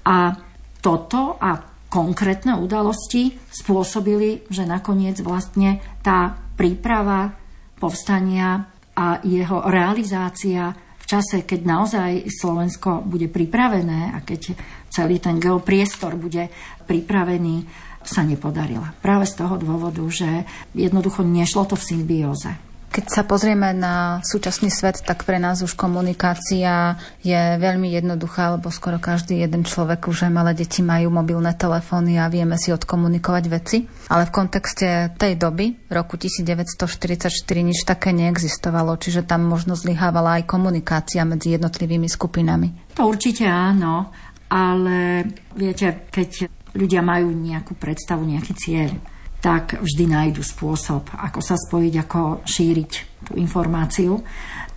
[0.08, 0.38] A
[0.80, 1.60] toto a
[1.92, 7.36] konkrétne udalosti spôsobili, že nakoniec vlastne tá príprava
[7.76, 14.56] povstania a jeho realizácia v čase, keď naozaj Slovensko bude pripravené a keď
[14.92, 16.52] celý ten geopriestor bude
[16.86, 17.66] pripravený,
[18.02, 18.98] sa nepodarila.
[19.00, 22.52] Práve z toho dôvodu, že jednoducho nešlo to v symbióze.
[22.92, 28.68] Keď sa pozrieme na súčasný svet, tak pre nás už komunikácia je veľmi jednoduchá, lebo
[28.68, 33.44] skoro každý jeden človek, už aj malé deti majú mobilné telefóny a vieme si odkomunikovať
[33.48, 33.88] veci.
[34.12, 37.32] Ale v kontexte tej doby, roku 1944,
[37.64, 42.92] nič také neexistovalo, čiže tam možno zlyhávala aj komunikácia medzi jednotlivými skupinami.
[43.00, 44.12] To určite áno,
[44.52, 48.92] ale viete, keď ľudia majú nejakú predstavu, nejaký cieľ,
[49.40, 52.92] tak vždy nájdu spôsob, ako sa spojiť, ako šíriť
[53.26, 54.20] tú informáciu.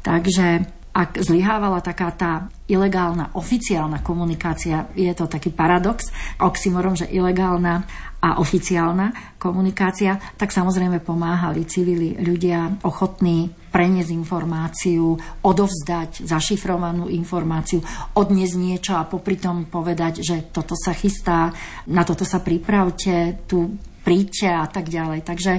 [0.01, 0.47] Takže
[0.95, 6.07] ak zlyhávala taká tá ilegálna oficiálna komunikácia, je to taký paradox,
[6.39, 7.83] oxymorom, že ilegálna
[8.25, 15.13] a oficiálna komunikácia, tak samozrejme pomáhali civili ľudia ochotní preniesť informáciu,
[15.45, 17.85] odovzdať zašifrovanú informáciu,
[18.17, 21.53] odniesť niečo a popri tom povedať, že toto sa chystá,
[21.93, 25.21] na toto sa pripravte, tu príďte a tak ďalej.
[25.21, 25.53] Takže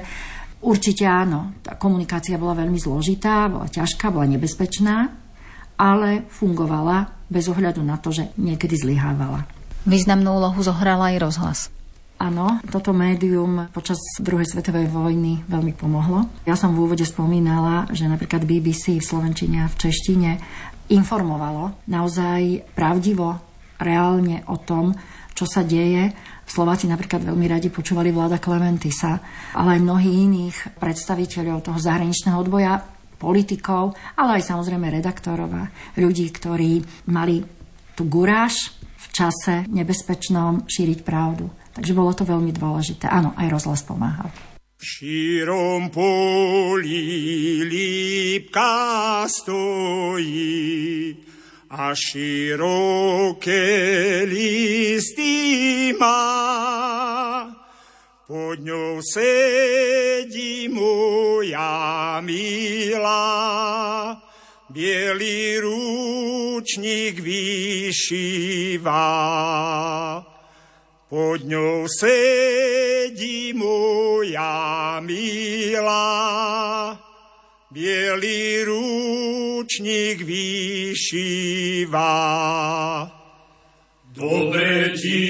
[0.65, 5.13] určite áno, tá komunikácia bola veľmi zložitá, bola ťažká, bola nebezpečná,
[5.77, 9.45] ale fungovala bez ohľadu na to, že niekedy zlyhávala.
[9.85, 11.59] Významnú úlohu zohrala aj rozhlas.
[12.15, 16.31] Áno, toto médium počas druhej svetovej vojny veľmi pomohlo.
[16.47, 20.31] Ja som v úvode spomínala, že napríklad BBC v Slovenčine a v češtine
[20.95, 23.35] informovalo naozaj pravdivo,
[23.75, 24.95] reálne o tom,
[25.35, 29.17] čo sa deje Slováci napríklad veľmi radi počúvali vláda Klementisa,
[29.57, 32.85] ale aj mnohí iných predstaviteľov toho zahraničného odboja,
[33.17, 35.63] politikov, ale aj samozrejme redaktorov a
[35.97, 37.41] ľudí, ktorí mali
[37.97, 41.49] tú guráž v čase nebezpečnom šíriť pravdu.
[41.75, 43.11] Takže bolo to veľmi dôležité.
[43.11, 44.31] Áno, aj rozhlas pomáhal.
[44.79, 51.11] V šírom poli lípka stojí,
[51.75, 53.63] a široké
[54.23, 57.51] listy má.
[58.25, 64.17] Pod ňou sedí moja milá,
[64.71, 68.97] bielý rúčnik vyšíva.
[71.15, 76.11] Pod ňou sedí moja milá,
[77.71, 82.11] bielý rúčnik vyšíva.
[84.11, 85.24] Dobre ti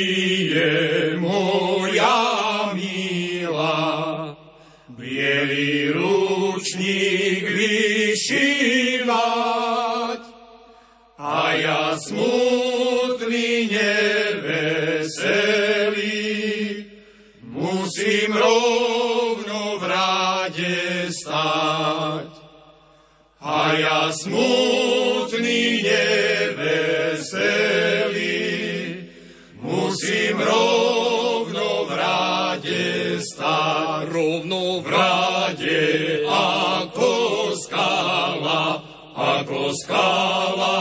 [34.81, 35.83] v ráde
[36.27, 37.13] ako
[37.55, 38.83] skala,
[39.15, 40.79] ako skala,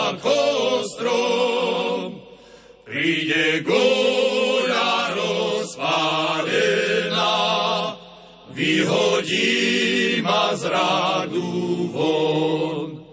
[0.00, 0.40] ako
[0.88, 2.22] strom.
[2.88, 6.46] Príde gula rozpálená,
[8.54, 13.04] vyhodí ma z rádu von.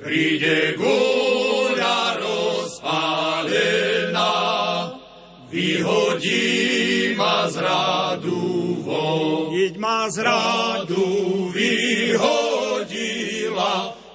[0.00, 3.52] Príde gula rozpálená,
[5.52, 7.60] vyhodí ma z.
[8.20, 8.39] Jeď
[9.80, 12.36] ma z rádu vyhodila,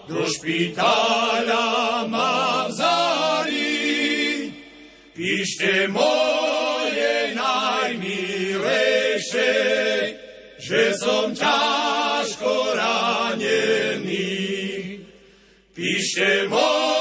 [0.06, 4.54] do špitáľa ma vzali.
[5.18, 9.58] Píšte moje najmilejšie,
[10.62, 14.38] že som ťažko ranený.
[15.74, 16.95] Píšte moje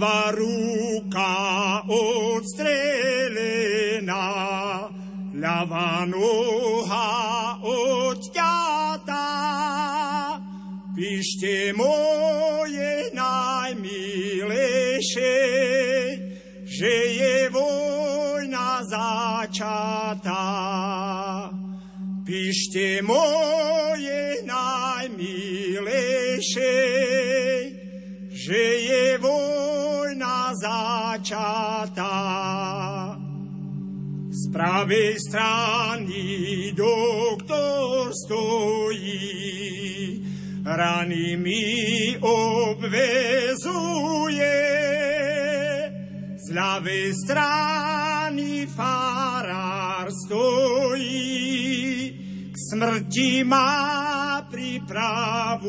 [0.00, 4.24] Pravá ruka odstrelená,
[5.36, 9.28] ľavá noha odťatá.
[10.96, 15.36] Píšte moje najmilejšie,
[16.64, 20.48] že je vojna začatá.
[22.24, 26.72] Píšte moje najmilejšie,
[28.32, 28.79] že je
[31.20, 32.16] začatá.
[34.30, 39.20] Z pravej strany doktor stojí,
[40.64, 43.68] rany mi obvezuje.
[46.40, 51.36] Z ľavej strany farár stojí,
[52.48, 55.60] k smrti ma pripravuje.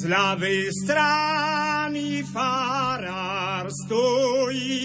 [0.00, 4.80] Z ľavej strany farár stojí,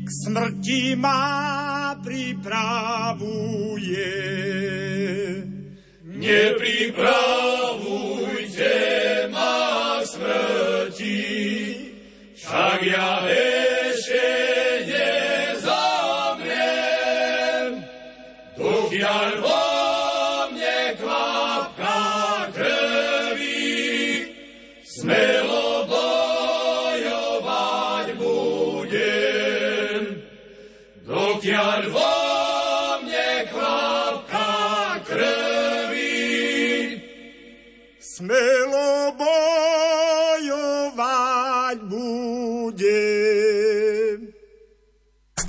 [0.00, 4.08] k smrti ma pripravuje.
[6.16, 8.72] Nepripravujte
[9.28, 11.20] ma smrti,
[12.40, 13.39] však ja ešte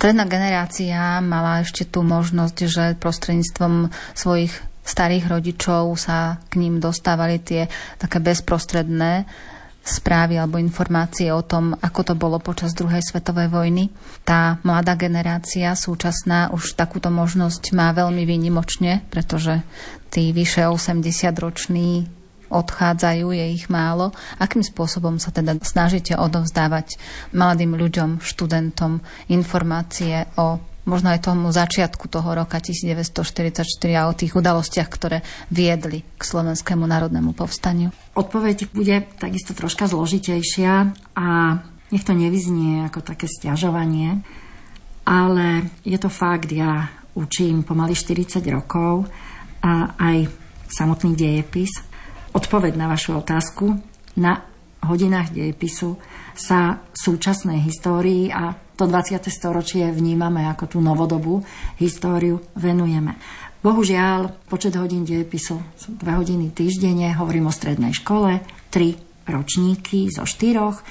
[0.02, 3.86] Stredná generácia mala ešte tú možnosť, že prostredníctvom
[4.18, 4.50] svojich
[4.82, 7.70] starých rodičov sa k ním dostávali tie
[8.02, 9.30] také bezprostredné
[9.78, 13.94] správy alebo informácie o tom, ako to bolo počas druhej svetovej vojny.
[14.26, 19.62] Tá mladá generácia súčasná už takúto možnosť má veľmi výnimočne, pretože
[20.10, 20.98] tí vyše 80
[21.38, 22.10] roční
[22.52, 24.12] odchádzajú, je ich málo.
[24.36, 27.00] Akým spôsobom sa teda snažíte odovzdávať
[27.32, 29.00] mladým ľuďom, študentom
[29.32, 33.62] informácie o možno aj tomu začiatku toho roka 1944
[33.94, 37.94] a o tých udalostiach, ktoré viedli k Slovenskému národnému povstaniu?
[38.18, 40.72] Odpoveď bude takisto troška zložitejšia
[41.14, 41.28] a
[41.94, 44.24] nech to nevyznie ako také stiažovanie,
[45.06, 49.06] ale je to fakt, ja učím pomaly 40 rokov
[49.62, 50.26] a aj
[50.66, 51.91] samotný dejepis
[52.32, 53.76] odpoveď na vašu otázku.
[54.18, 54.44] Na
[54.84, 55.96] hodinách dejepisu
[56.34, 59.30] sa súčasnej histórii a to 20.
[59.30, 61.44] storočie vnímame ako tú novodobú
[61.78, 63.14] históriu venujeme.
[63.62, 68.42] Bohužiaľ, počet hodín dejepisu sú 2 hodiny týždenne, hovorím o strednej škole,
[68.74, 70.82] 3 ročníky zo štyroch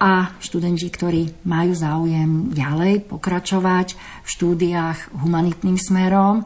[0.00, 6.42] a študenti, ktorí majú záujem ďalej pokračovať v štúdiách humanitným smerom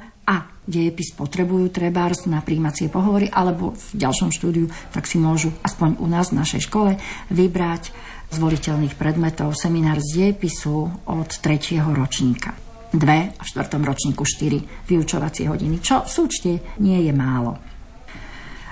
[0.64, 6.06] dejepis potrebujú trebárs na príjmacie pohovory alebo v ďalšom štúdiu, tak si môžu aspoň u
[6.08, 6.96] nás v našej škole
[7.32, 7.92] vybrať
[8.32, 11.78] z voliteľných predmetov seminár z dejepisu od 3.
[11.94, 12.56] ročníka.
[12.94, 17.58] Dve a v štvrtom ročníku 4 vyučovacie hodiny, čo v súčte nie je málo.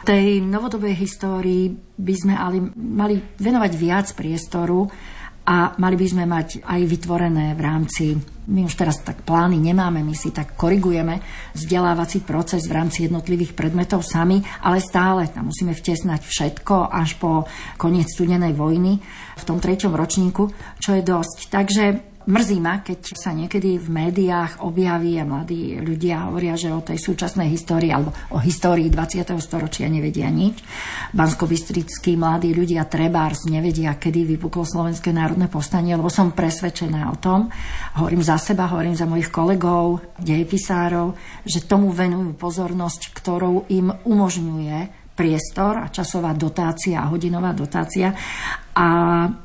[0.02, 4.90] Tej novodobej histórii by sme ale mali venovať viac priestoru
[5.42, 8.04] a mali by sme mať aj vytvorené v rámci
[8.42, 11.22] my už teraz tak plány nemáme, my si tak korigujeme
[11.54, 17.46] vzdelávací proces v rámci jednotlivých predmetov sami, ale stále tam musíme vtesnať všetko až po
[17.78, 18.98] koniec studenej vojny
[19.38, 20.50] v tom treťom ročníku,
[20.82, 21.38] čo je dosť.
[21.54, 21.84] Takže
[22.22, 26.94] Mrzí ma, keď sa niekedy v médiách objaví a mladí ľudia hovoria, že o tej
[26.94, 29.26] súčasnej histórii alebo o histórii 20.
[29.42, 30.62] storočia nevedia nič.
[31.10, 31.50] bansko
[32.14, 37.50] mladí ľudia trebárs nevedia, kedy vypuklo Slovenské národné povstanie, lebo som presvedčená o tom,
[37.98, 45.01] hovorím za seba, hovorím za mojich kolegov, dejepisárov, že tomu venujú pozornosť, ktorou im umožňuje
[45.12, 48.12] priestor a časová dotácia a hodinová dotácia
[48.72, 48.88] a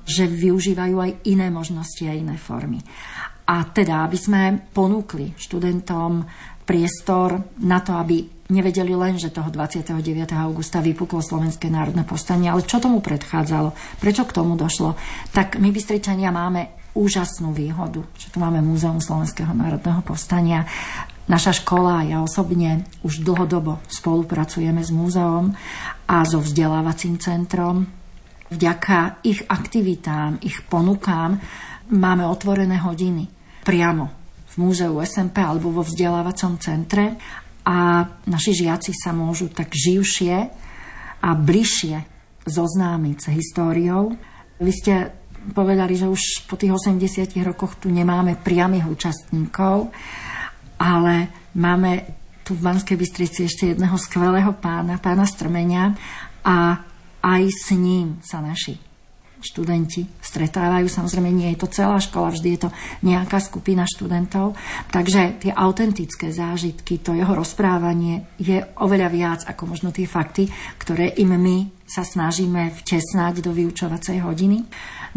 [0.07, 2.79] že využívajú aj iné možnosti a iné formy.
[3.47, 4.41] A teda, aby sme
[4.71, 6.23] ponúkli študentom
[6.67, 10.03] priestor na to, aby nevedeli len, že toho 29.
[10.35, 14.95] augusta vypuklo Slovenské národné povstanie, ale čo tomu predchádzalo, prečo k tomu došlo,
[15.31, 20.67] tak my Bystričania máme úžasnú výhodu, že tu máme Múzeum Slovenského národného povstania,
[21.27, 25.51] Naša škola a ja osobne už dlhodobo spolupracujeme s múzeom
[26.07, 27.83] a so vzdelávacím centrom.
[28.47, 31.35] Vďaka ich aktivitám, ich ponukám
[31.91, 33.27] máme otvorené hodiny
[33.67, 34.07] priamo
[34.47, 37.19] v múzeu SMP alebo vo vzdelávacom centre
[37.67, 40.35] a naši žiaci sa môžu tak živšie
[41.19, 41.95] a bližšie
[42.47, 44.15] zoznámiť s históriou.
[44.63, 44.93] Vy ste
[45.51, 49.91] povedali, že už po tých 80 rokoch tu nemáme priamých účastníkov,
[50.77, 52.05] ale máme
[52.47, 55.91] tu v Banskej Bystrici ešte jedného skvelého pána, pána Strmenia
[56.47, 56.79] a
[57.19, 58.87] aj s ním sa naši
[59.37, 60.89] študenti stretávajú.
[60.89, 62.69] Samozrejme, nie je to celá škola, vždy je to
[63.05, 64.57] nejaká skupina študentov.
[64.89, 70.49] Takže tie autentické zážitky, to jeho rozprávanie je oveľa viac ako možno tie fakty,
[70.81, 74.65] ktoré im my sa snažíme vtesnať do vyučovacej hodiny.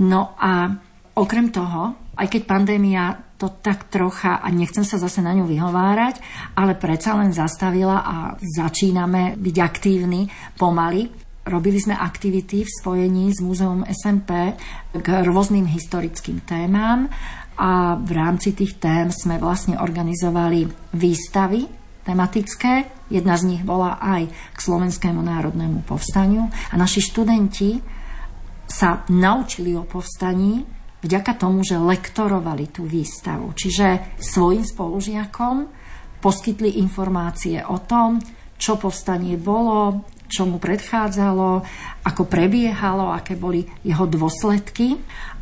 [0.05, 0.69] No a
[1.17, 6.21] okrem toho, aj keď pandémia to tak trocha, a nechcem sa zase na ňu vyhovárať,
[6.61, 10.29] ale predsa len zastavila a začíname byť aktívni
[10.61, 11.09] pomaly.
[11.49, 14.53] Robili sme aktivity v spojení s Múzeum SMP
[14.93, 17.09] k rôznym historickým témam
[17.57, 21.65] a v rámci tých tém sme vlastne organizovali výstavy
[22.05, 23.09] tematické.
[23.09, 27.81] Jedna z nich bola aj k Slovenskému národnému povstaniu a naši študenti
[28.69, 33.53] sa naučili o povstaní vďaka tomu, že lektorovali tú výstavu.
[33.57, 35.57] Čiže svojim spolužiakom
[36.21, 38.21] poskytli informácie o tom,
[38.61, 41.49] čo povstanie bolo, čo mu predchádzalo,
[42.07, 44.95] ako prebiehalo, aké boli jeho dôsledky.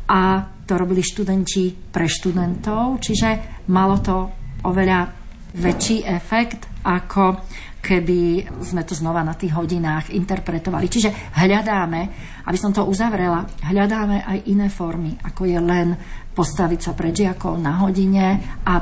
[0.09, 4.17] A to robili študenti pre študentov, čiže malo to
[4.65, 5.13] oveľa
[5.53, 7.45] väčší efekt ako
[7.79, 10.91] keby sme to znova na tých hodinách interpretovali.
[10.91, 12.01] Čiže hľadáme,
[12.45, 15.95] aby som to uzavrela, hľadáme aj iné formy, ako je len
[16.35, 18.73] postaviť sa pred žiakov na hodine a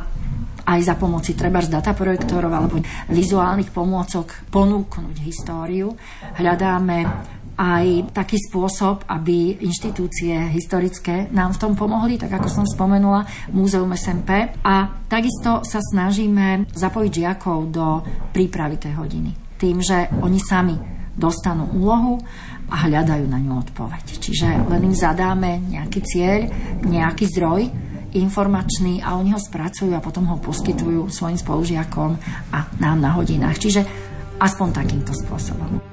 [0.67, 5.95] aj za pomoci treba z dataprojektorov alebo vizuálnych pomôcok ponúknuť históriu.
[6.35, 7.07] Hľadáme
[7.57, 13.89] aj taký spôsob, aby inštitúcie historické nám v tom pomohli, tak ako som spomenula, Múzeum
[13.97, 14.53] SMP.
[14.61, 19.57] A takisto sa snažíme zapojiť žiakov do prípravy tej hodiny.
[19.57, 20.77] Tým, že oni sami
[21.17, 22.21] dostanú úlohu
[22.69, 24.05] a hľadajú na ňu odpoveď.
[24.21, 26.45] Čiže len im zadáme nejaký cieľ,
[26.85, 27.65] nejaký zdroj
[28.13, 32.11] informačný a oni ho spracujú a potom ho poskytujú svojim spolužiakom
[32.53, 33.57] a nám na hodinách.
[33.57, 33.81] Čiže
[34.37, 35.86] aspoň takýmto spôsobom.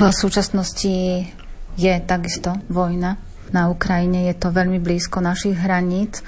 [0.00, 1.28] V súčasnosti
[1.76, 3.20] je takisto vojna
[3.52, 6.24] na Ukrajine, je to veľmi blízko našich hraníc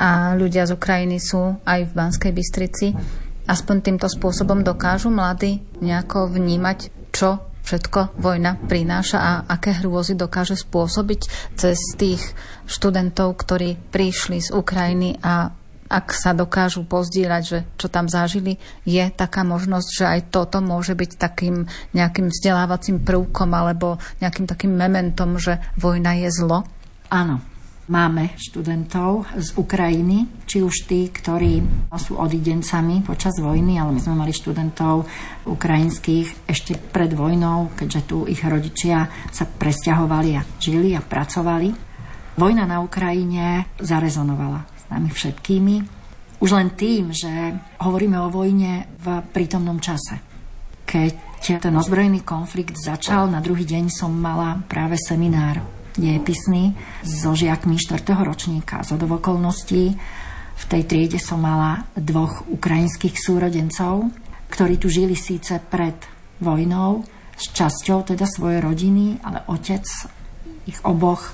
[0.00, 2.96] a ľudia z Ukrajiny sú aj v Banskej Bystrici.
[3.44, 10.56] Aspoň týmto spôsobom dokážu mladí nejako vnímať, čo všetko vojna prináša a aké hrôzy dokáže
[10.56, 12.24] spôsobiť cez tých
[12.64, 15.59] študentov, ktorí prišli z Ukrajiny a
[15.90, 20.94] ak sa dokážu pozdieľať, že čo tam zažili, je taká možnosť, že aj toto môže
[20.94, 26.62] byť takým nejakým vzdelávacím prvkom alebo nejakým takým mementom, že vojna je zlo?
[27.10, 27.42] Áno,
[27.90, 31.58] máme študentov z Ukrajiny, či už tí, ktorí
[31.98, 35.10] sú odidencami počas vojny, ale my sme mali študentov
[35.50, 41.90] ukrajinských ešte pred vojnou, keďže tu ich rodičia sa presťahovali a žili a pracovali.
[42.38, 45.76] Vojna na Ukrajine zarezonovala nami všetkými.
[46.40, 47.30] Už len tým, že
[47.80, 50.18] hovoríme o vojne v prítomnom čase.
[50.88, 55.62] Keď ten ozbrojený konflikt začal, na druhý deň som mala práve seminár
[55.96, 56.74] dejepisný
[57.04, 58.02] so žiakmi 4.
[58.24, 58.82] ročníka.
[58.82, 59.96] Z okolností
[60.60, 64.08] v tej triede som mala dvoch ukrajinských súrodencov,
[64.52, 65.96] ktorí tu žili síce pred
[66.40, 67.04] vojnou,
[67.40, 69.84] s časťou teda svojej rodiny, ale otec
[70.68, 71.32] ich oboch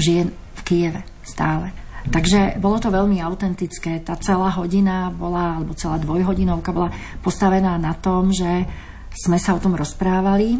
[0.00, 1.76] žije v Kieve stále.
[2.10, 4.02] Takže bolo to veľmi autentické.
[4.02, 6.90] Tá celá hodina bola, alebo celá dvojhodinovka bola
[7.22, 8.66] postavená na tom, že
[9.14, 10.58] sme sa o tom rozprávali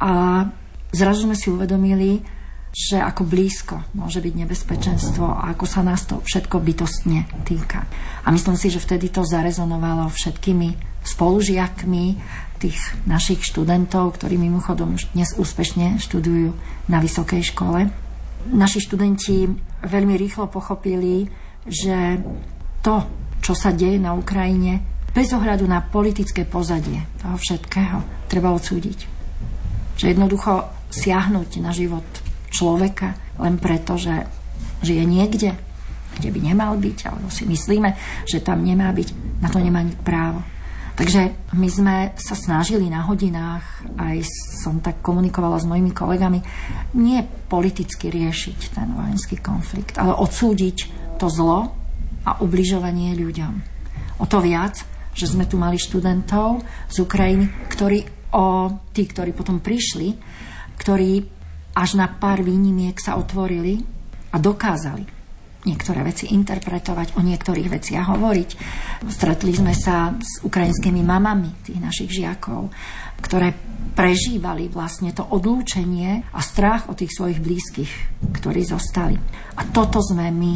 [0.00, 0.46] a
[0.94, 2.24] zrazu sme si uvedomili,
[2.70, 7.82] že ako blízko môže byť nebezpečenstvo a ako sa nás to všetko bytostne týka.
[8.22, 12.04] A myslím si, že vtedy to zarezonovalo všetkými spolužiakmi
[12.62, 12.78] tých
[13.10, 16.54] našich študentov, ktorí mimochodom už dnes úspešne študujú
[16.86, 17.90] na vysokej škole.
[18.54, 19.50] Naši študenti
[19.84, 21.28] veľmi rýchlo pochopili,
[21.64, 22.20] že
[22.80, 23.04] to,
[23.40, 28.98] čo sa deje na Ukrajine, bez ohľadu na politické pozadie toho všetkého, treba odsúdiť.
[29.98, 32.06] Že jednoducho siahnuť na život
[32.50, 34.26] človeka len preto, že
[34.82, 35.50] žije niekde,
[36.18, 37.90] kde by nemal byť, alebo si myslíme,
[38.26, 40.42] že tam nemá byť, na to nemá právo.
[41.00, 43.64] Takže my sme sa snažili na hodinách,
[43.96, 44.20] aj
[44.60, 46.44] som tak komunikovala s mojimi kolegami,
[47.00, 50.76] nie politicky riešiť ten vojenský konflikt, ale odsúdiť
[51.16, 51.72] to zlo
[52.28, 53.52] a ubližovanie ľuďom.
[54.20, 54.76] O to viac,
[55.16, 56.60] že sme tu mali študentov
[56.92, 58.04] z Ukrajiny, ktorí
[58.36, 60.20] o tí, ktorí potom prišli,
[60.76, 61.10] ktorí
[61.80, 63.80] až na pár výnimiek sa otvorili
[64.30, 65.19] a dokázali
[65.60, 68.50] niektoré veci interpretovať, o niektorých veciach hovoriť.
[69.12, 72.72] Stretli sme sa s ukrajinskými mamami tých našich žiakov,
[73.20, 73.52] ktoré
[73.92, 77.92] prežívali vlastne to odlúčenie a strach o tých svojich blízkych,
[78.40, 79.20] ktorí zostali.
[79.60, 80.52] A toto sme my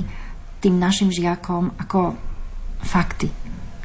[0.64, 2.16] tým našim žiakom ako
[2.80, 3.28] fakty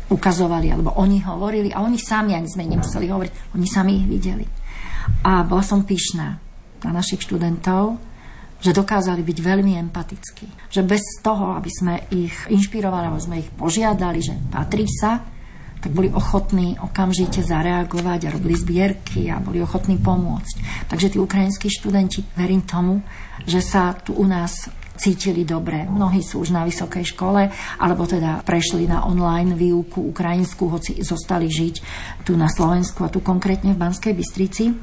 [0.09, 4.45] ukazovali, alebo oni hovorili a oni sami ani sme nemuseli hovoriť, oni sami ich videli.
[5.28, 6.28] A bola som pyšná
[6.80, 7.99] na našich študentov,
[8.60, 10.68] že dokázali byť veľmi empatickí.
[10.68, 15.24] Že bez toho, aby sme ich inšpirovali, alebo sme ich požiadali, že patrí sa,
[15.80, 20.86] tak boli ochotní okamžite zareagovať a robili zbierky a boli ochotní pomôcť.
[20.91, 22.99] Takže tí ukrajinskí študenti, verím tomu,
[23.47, 24.68] že sa tu u nás
[24.99, 25.88] cítili dobre.
[25.88, 27.47] Mnohí sú už na vysokej škole,
[27.80, 31.76] alebo teda prešli na online výuku ukrajinskú, hoci zostali žiť
[32.28, 34.76] tu na Slovensku a tu konkrétne v Banskej Bystrici.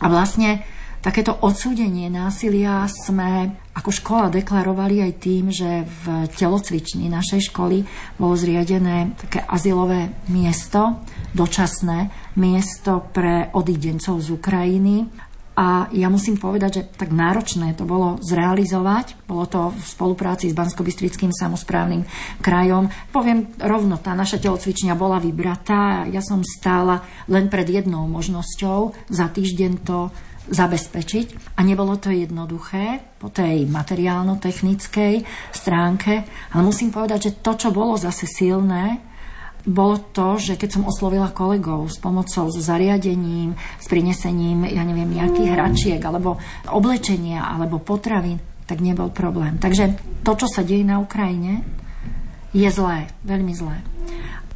[0.00, 0.64] A vlastne
[1.02, 7.82] Takéto odsúdenie násilia sme ako škola deklarovali aj tým, že v telocvični našej školy
[8.22, 11.02] bolo zriadené také azylové miesto,
[11.34, 12.06] dočasné
[12.38, 15.10] miesto pre odidencov z Ukrajiny.
[15.58, 19.26] A ja musím povedať, že tak náročné to bolo zrealizovať.
[19.26, 20.86] Bolo to v spolupráci s bansko
[21.34, 22.06] samozprávnym
[22.40, 22.88] krajom.
[23.10, 26.06] Poviem rovno, tá naša telocvičňa bola vybratá.
[26.08, 29.10] Ja som stála len pred jednou možnosťou.
[29.10, 30.08] Za týždeň to
[30.50, 31.58] zabezpečiť.
[31.58, 35.22] A nebolo to jednoduché po tej materiálno-technickej
[35.54, 38.98] stránke, ale musím povedať, že to, čo bolo zase silné,
[39.62, 45.06] bolo to, že keď som oslovila kolegov s pomocou, s zariadením, s prinesením, ja neviem,
[45.06, 49.62] nejakých hračiek, alebo oblečenia, alebo potravín, tak nebol problém.
[49.62, 49.94] Takže
[50.26, 51.62] to, čo sa deje na Ukrajine,
[52.50, 53.78] je zlé, veľmi zlé.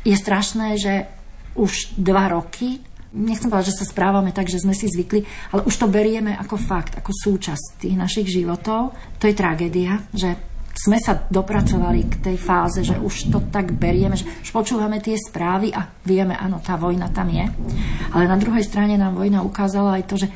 [0.03, 1.07] Je strašné, že
[1.55, 2.83] už dva roky
[3.17, 5.25] nechcem povedať, že sa správame tak, že sme si zvykli,
[5.57, 8.93] ale už to berieme ako fakt, ako súčasť tých našich životov.
[9.17, 10.37] To je tragédia, že
[10.77, 15.17] sme sa dopracovali k tej fáze, že už to tak berieme, že už počúvame tie
[15.17, 17.49] správy a vieme, áno, tá vojna tam je.
[18.13, 20.29] Ale na druhej strane nám vojna ukázala aj to, že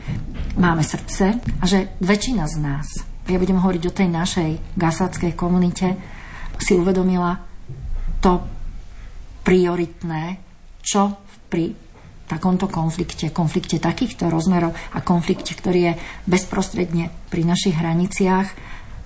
[0.57, 2.89] máme srdce a že väčšina z nás,
[3.29, 5.95] ja budem hovoriť o tej našej gasáckej komunite,
[6.61, 7.37] si uvedomila
[8.21, 8.41] to
[9.45, 10.41] prioritné,
[10.81, 11.90] čo pri
[12.31, 15.99] takomto konflikte, konflikte takýchto rozmerov a konflikte, ktorý je
[16.31, 18.49] bezprostredne pri našich hraniciach,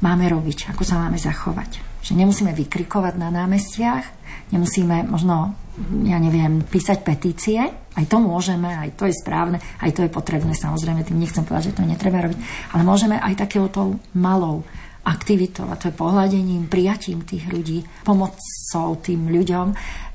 [0.04, 1.80] máme robiť, ako sa máme zachovať.
[2.04, 4.04] Že nemusíme vykrikovať na námestiach,
[4.52, 5.56] nemusíme možno,
[6.04, 7.64] ja neviem, písať petície,
[7.96, 11.72] aj to môžeme, aj to je správne, aj to je potrebné, samozrejme, tým nechcem povedať,
[11.72, 12.38] že to netreba robiť,
[12.76, 14.66] ale môžeme aj takéhoto malou
[15.04, 19.66] aktivitou, a to je pohľadením, prijatím tých ľudí, pomocou tým ľuďom,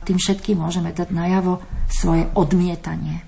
[0.08, 3.26] tým všetkým môžeme dať najavo svoje odmietanie.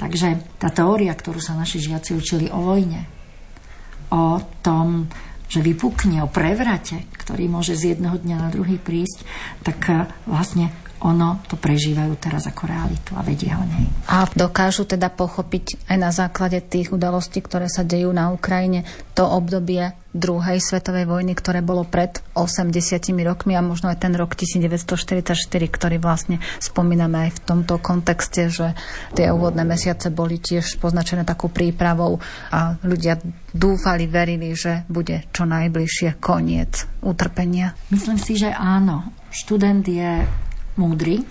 [0.00, 3.06] Takže tá teória, ktorú sa naši žiaci učili o vojne,
[4.10, 5.06] o tom,
[5.46, 9.22] že vypukne, o prevrate, ktorý môže z jedného dňa na druhý prísť,
[9.62, 10.72] tak eh, vlastne
[11.02, 13.90] ono to prežívajú teraz ako realitu a vedia o nej.
[14.06, 19.26] A dokážu teda pochopiť aj na základe tých udalostí, ktoré sa dejú na Ukrajine, to
[19.26, 22.72] obdobie druhej svetovej vojny, ktoré bolo pred 80
[23.24, 25.32] rokmi a možno aj ten rok 1944,
[25.72, 28.76] ktorý vlastne spomíname aj v tomto kontexte, že
[29.16, 32.20] tie úvodné mesiace boli tiež poznačené takou prípravou
[32.52, 33.16] a ľudia
[33.56, 37.72] dúfali, verili, že bude čo najbližšie koniec utrpenia.
[37.88, 39.16] Myslím si, že áno.
[39.32, 40.28] Študent je
[40.76, 41.24] múdry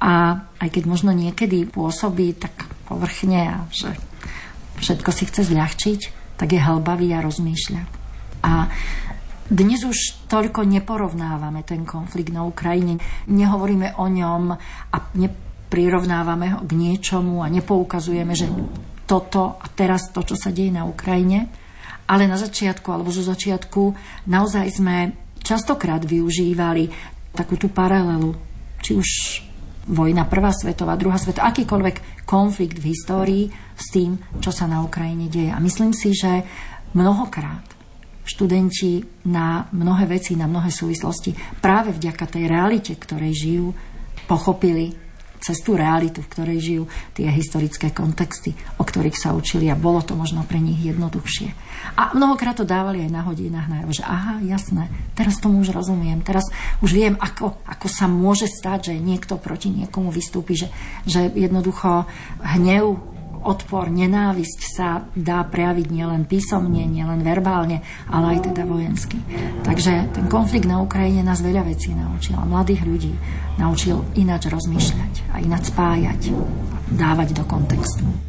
[0.00, 2.56] a aj keď možno niekedy pôsobí tak
[2.88, 3.92] povrchne a že
[4.80, 6.00] všetko si chce zľahčiť,
[6.40, 7.97] tak je halbavý a rozmýšľa.
[8.42, 8.70] A
[9.48, 13.00] dnes už toľko neporovnávame ten konflikt na Ukrajine,
[13.32, 14.52] nehovoríme o ňom
[14.92, 18.52] a neprirovnávame ho k niečomu a nepoukazujeme, že
[19.08, 21.48] toto a teraz to, čo sa deje na Ukrajine,
[22.12, 23.96] ale na začiatku alebo zo začiatku
[24.28, 24.96] naozaj sme
[25.40, 26.92] častokrát využívali
[27.32, 28.36] takú tú paralelu
[28.84, 29.08] či už
[29.88, 35.32] vojna prvá svetová, druhá svetová, akýkoľvek konflikt v histórii s tým, čo sa na Ukrajine
[35.32, 35.48] deje.
[35.48, 36.44] A myslím si, že
[36.92, 37.77] mnohokrát
[38.28, 41.32] študenti na mnohé veci, na mnohé súvislosti
[41.64, 43.72] práve vďaka tej realite, ktorej žijú,
[44.28, 45.08] pochopili
[45.38, 50.02] cez tú realitu, v ktorej žijú tie historické kontexty, o ktorých sa učili a bolo
[50.02, 51.54] to možno pre nich jednoduchšie.
[51.94, 56.20] A mnohokrát to dávali aj na hodinách na že aha, jasné, teraz tomu už rozumiem,
[56.20, 56.44] teraz
[56.82, 60.68] už viem, ako, ako sa môže stať, že niekto proti niekomu vystúpi, že,
[61.06, 62.04] že jednoducho
[62.42, 69.18] hnev odpor, nenávisť sa dá prejaviť nielen písomne, nielen verbálne, ale aj teda vojensky.
[69.64, 72.38] Takže ten konflikt na Ukrajine nás veľa vecí naučil.
[72.38, 73.12] Mladých ľudí
[73.58, 76.32] naučil ináč rozmýšľať a ináč spájať,
[76.94, 78.27] dávať do kontextu.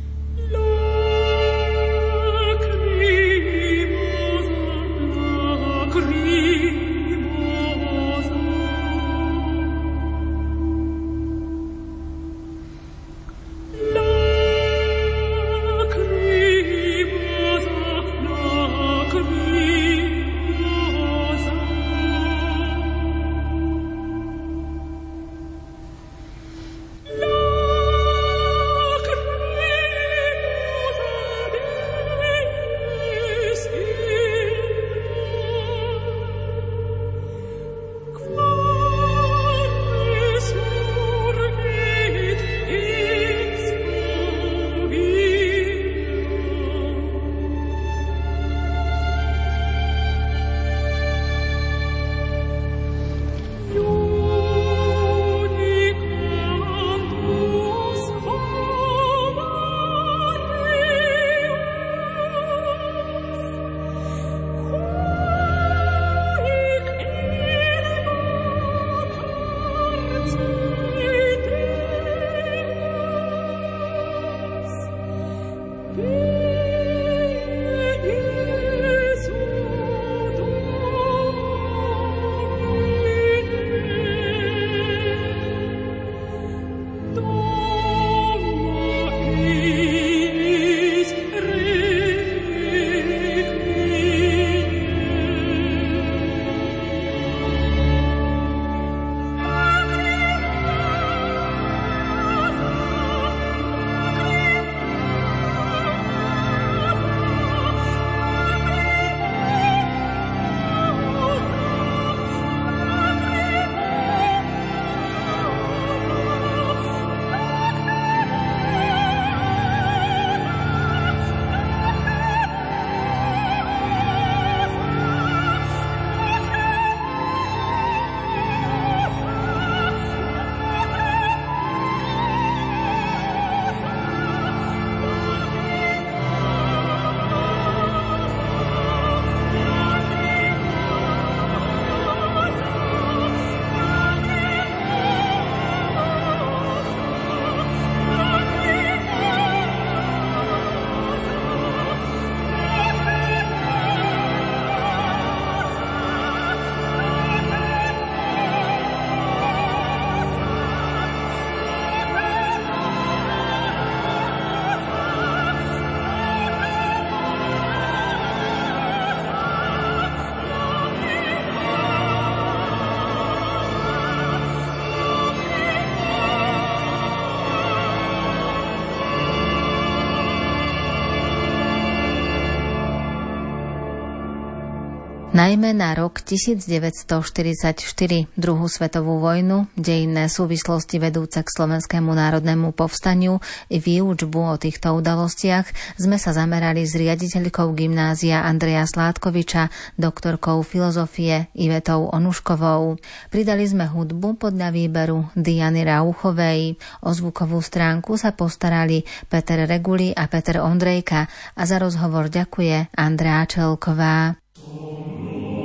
[185.40, 193.40] Najmä na rok 1944, druhú svetovú vojnu, dejinné súvislosti vedúce k Slovenskému národnému povstaniu
[193.72, 201.48] i výučbu o týchto udalostiach sme sa zamerali s riaditeľkou gymnázia Andreja Sládkoviča, doktorkou filozofie
[201.56, 203.00] Ivetou Onuškovou.
[203.32, 206.76] Pridali sme hudbu podľa výberu Diany Rauchovej.
[207.08, 213.48] O zvukovú stránku sa postarali Peter Reguli a Peter Ondrejka a za rozhovor ďakuje Andrea
[213.48, 214.36] Čelková.
[214.70, 215.59] あれ?